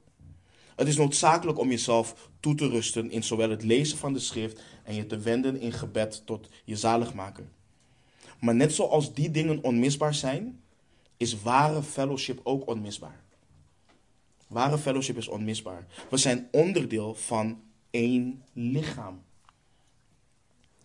[0.75, 4.61] Het is noodzakelijk om jezelf toe te rusten in zowel het lezen van de schrift
[4.83, 7.47] en je te wenden in gebed tot je zaligmaker.
[8.39, 10.61] Maar net zoals die dingen onmisbaar zijn,
[11.17, 13.23] is ware fellowship ook onmisbaar.
[14.47, 15.87] Ware fellowship is onmisbaar.
[16.09, 19.23] We zijn onderdeel van één lichaam.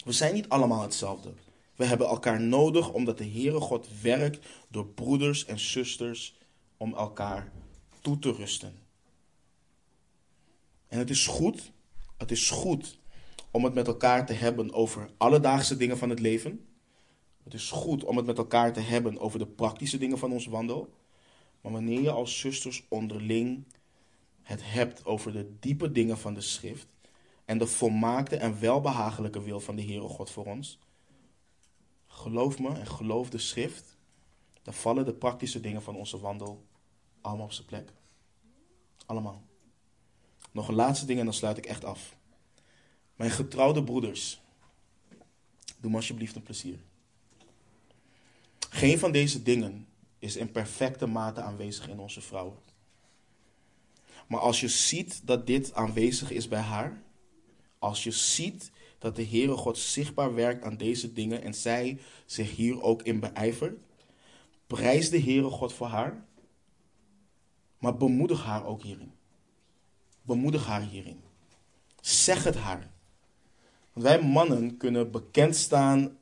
[0.05, 1.33] We zijn niet allemaal hetzelfde.
[1.77, 6.38] We hebben elkaar nodig omdat de Heere God werkt door broeders en zusters
[6.79, 7.53] om elkaar
[8.01, 8.79] toe te rusten.
[10.87, 11.73] En het is goed,
[12.17, 12.99] het is goed
[13.51, 16.67] om het met elkaar te hebben over alledaagse dingen van het leven.
[17.43, 20.47] Het is goed om het met elkaar te hebben over de praktische dingen van ons
[20.47, 20.95] wandel.
[21.61, 23.65] Maar wanneer je als zusters onderling
[24.43, 26.87] het hebt over de diepe dingen van de schrift
[27.45, 30.79] en de volmaakte en welbehagelijke wil van de Heere God voor ons,
[32.07, 33.97] geloof me en geloof de schrift,
[34.63, 36.67] dan vallen de praktische dingen van onze wandel
[37.21, 37.93] allemaal op zijn plek.
[39.07, 39.43] Allemaal.
[40.51, 42.17] Nog een laatste ding en dan sluit ik echt af.
[43.17, 44.41] Mijn getrouwde broeders,
[45.81, 46.79] doe me alsjeblieft een plezier.
[48.71, 49.87] Geen van deze dingen
[50.19, 52.59] is in perfecte mate aanwezig in onze vrouwen.
[54.29, 57.03] Maar als je ziet dat dit aanwezig is bij haar,
[57.79, 62.57] als je ziet dat de Heere God zichtbaar werkt aan deze dingen en zij zich
[62.57, 63.79] hier ook in beijvert,
[64.67, 66.27] prijs de Heere God voor haar,
[67.79, 69.13] maar bemoedig haar ook hierin.
[70.23, 71.21] Bemoedig haar hierin.
[72.01, 72.91] Zeg het haar.
[73.93, 76.19] Want wij mannen kunnen bekend staan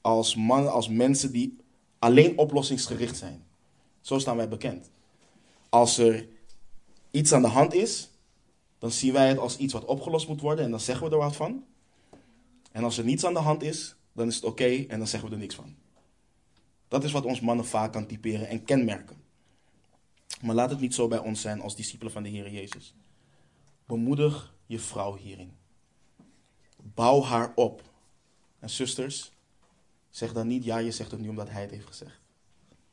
[0.00, 1.56] als mannen, als mensen die
[1.98, 3.44] alleen oplossingsgericht zijn.
[4.00, 4.90] Zo staan wij bekend.
[5.68, 6.28] Als er
[7.10, 8.10] iets aan de hand is,
[8.78, 11.18] dan zien wij het als iets wat opgelost moet worden en dan zeggen we er
[11.18, 11.64] wat van.
[12.72, 15.28] En als er niets aan de hand is, dan is het oké en dan zeggen
[15.28, 15.74] we er niks van.
[16.88, 19.21] Dat is wat ons mannen vaak kan typeren en kenmerken.
[20.42, 22.94] Maar laat het niet zo bij ons zijn als discipelen van de Heer Jezus.
[23.86, 25.56] Bemoedig je vrouw hierin.
[26.76, 27.82] Bouw haar op.
[28.58, 29.32] En zusters,
[30.10, 32.20] zeg dan niet ja, je zegt het nu omdat hij het heeft gezegd.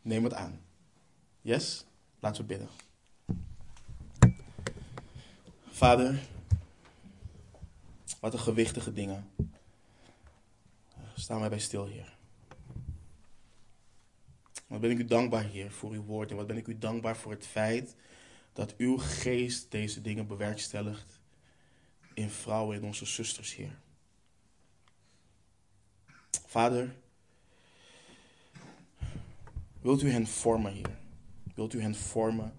[0.01, 0.61] Neem het aan.
[1.41, 1.85] Yes?
[2.19, 2.69] Laten we bidden.
[5.69, 6.19] Vader,
[8.19, 9.31] wat een gewichtige dingen.
[11.15, 12.17] Staan wij bij stil, Heer.
[14.69, 16.29] Wat ben ik u dankbaar, Heer, voor uw woord.
[16.29, 17.95] En wat ben ik u dankbaar voor het feit
[18.53, 21.19] dat uw geest deze dingen bewerkstelligt
[22.13, 23.79] in vrouwen en onze zusters, Heer.
[26.45, 26.95] Vader,
[29.81, 30.97] wilt u hen vormen, Heer?
[31.55, 32.53] Wilt u hen vormen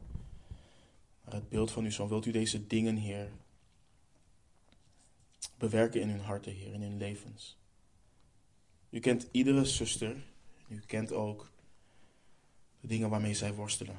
[1.25, 2.09] naar het beeld van uw zoon?
[2.09, 3.31] Wilt u deze dingen, Heer,
[5.59, 7.59] bewerken in hun harten, Heer, in hun levens?
[8.91, 10.17] U kent iedere zuster.
[10.69, 11.50] U kent ook
[12.81, 13.97] de dingen waarmee zij worstelen.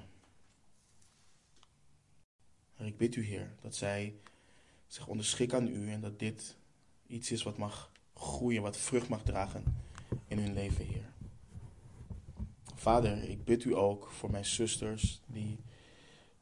[2.76, 4.16] En ik bid u, Heer, dat zij
[4.88, 6.58] zich onderschikken aan u en dat dit
[7.08, 9.64] iets is wat mag groeien, wat vrucht mag dragen
[10.28, 11.10] in hun leven, Heer.
[12.76, 15.58] Vader, ik bid u ook voor mijn zusters die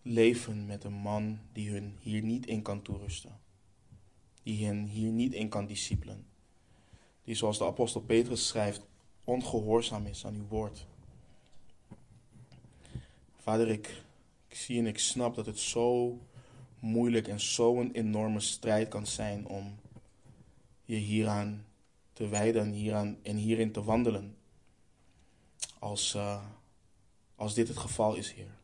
[0.01, 3.39] leven met een man die hun hier niet in kan toerusten.
[4.43, 6.25] Die hen hier niet in kan discipelen.
[7.23, 8.87] Die zoals de apostel Petrus schrijft,
[9.23, 10.87] ongehoorzaam is aan uw woord.
[13.49, 14.03] Vader, ik,
[14.47, 16.19] zie en ik snap dat het zo
[16.79, 19.79] moeilijk en zo'n enorme strijd kan zijn om
[20.83, 21.65] je hieraan
[22.13, 24.37] te wijden en, hieraan, en hierin te wandelen.
[25.79, 26.45] als, uh,
[27.35, 28.57] als dit het geval is, Heer.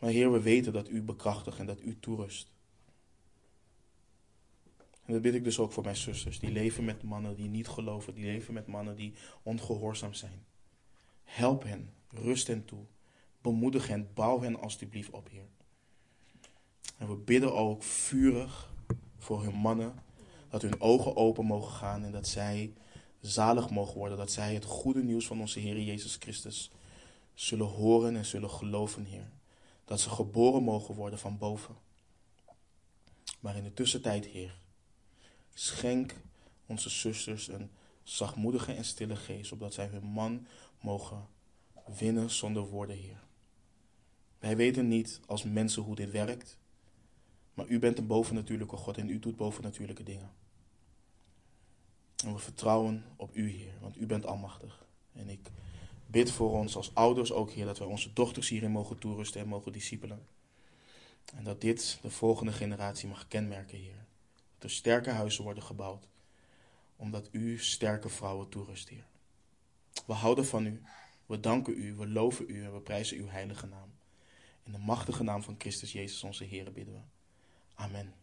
[0.00, 2.50] Maar Heer, we weten dat U bekrachtigt en dat U toerust.
[5.04, 6.38] En dat bid ik dus ook voor mijn zusters.
[6.38, 8.14] Die leven met mannen die niet geloven.
[8.14, 10.50] Die leven met mannen die ongehoorzaam zijn.
[11.24, 11.92] Help hen.
[12.08, 12.84] Rust hen toe.
[13.40, 14.08] Bemoedig hen.
[14.14, 15.48] Bouw hen alstublieft op, Heer.
[16.98, 18.72] En we bidden ook vurig
[19.18, 19.94] voor hun mannen.
[20.48, 22.72] Dat hun ogen open mogen gaan en dat zij
[23.20, 24.18] zalig mogen worden.
[24.18, 26.70] Dat zij het goede nieuws van onze Heer Jezus Christus
[27.34, 29.30] zullen horen en zullen geloven, Heer.
[29.84, 31.76] Dat ze geboren mogen worden van boven.
[33.40, 34.58] Maar in de tussentijd, Heer,
[35.54, 36.14] schenk
[36.66, 37.70] onze zusters een
[38.02, 40.46] zachtmoedige en stille geest, opdat zij hun man
[40.82, 41.26] mogen
[41.98, 43.20] winnen zonder woorden, Heer.
[44.38, 46.58] Wij weten niet als mensen hoe dit werkt,
[47.54, 50.30] maar u bent een bovennatuurlijke God en u doet bovennatuurlijke dingen.
[52.24, 54.86] En we vertrouwen op u, Heer, want u bent almachtig.
[55.12, 55.50] En ik
[56.06, 59.48] bid voor ons als ouders ook, Heer, dat wij onze dochters hierin mogen toerusten en
[59.48, 60.26] mogen discipelen.
[61.34, 64.04] En dat dit de volgende generatie mag kenmerken, Heer.
[64.54, 66.08] Dat er sterke huizen worden gebouwd,
[66.96, 69.06] omdat u sterke vrouwen toerust, Heer.
[70.06, 70.82] We houden van u,
[71.26, 73.92] we danken u, we loven u en we prijzen uw heilige naam.
[74.64, 77.00] In de machtige naam van Christus Jezus onze Heer bidden we.
[77.74, 78.14] Amen.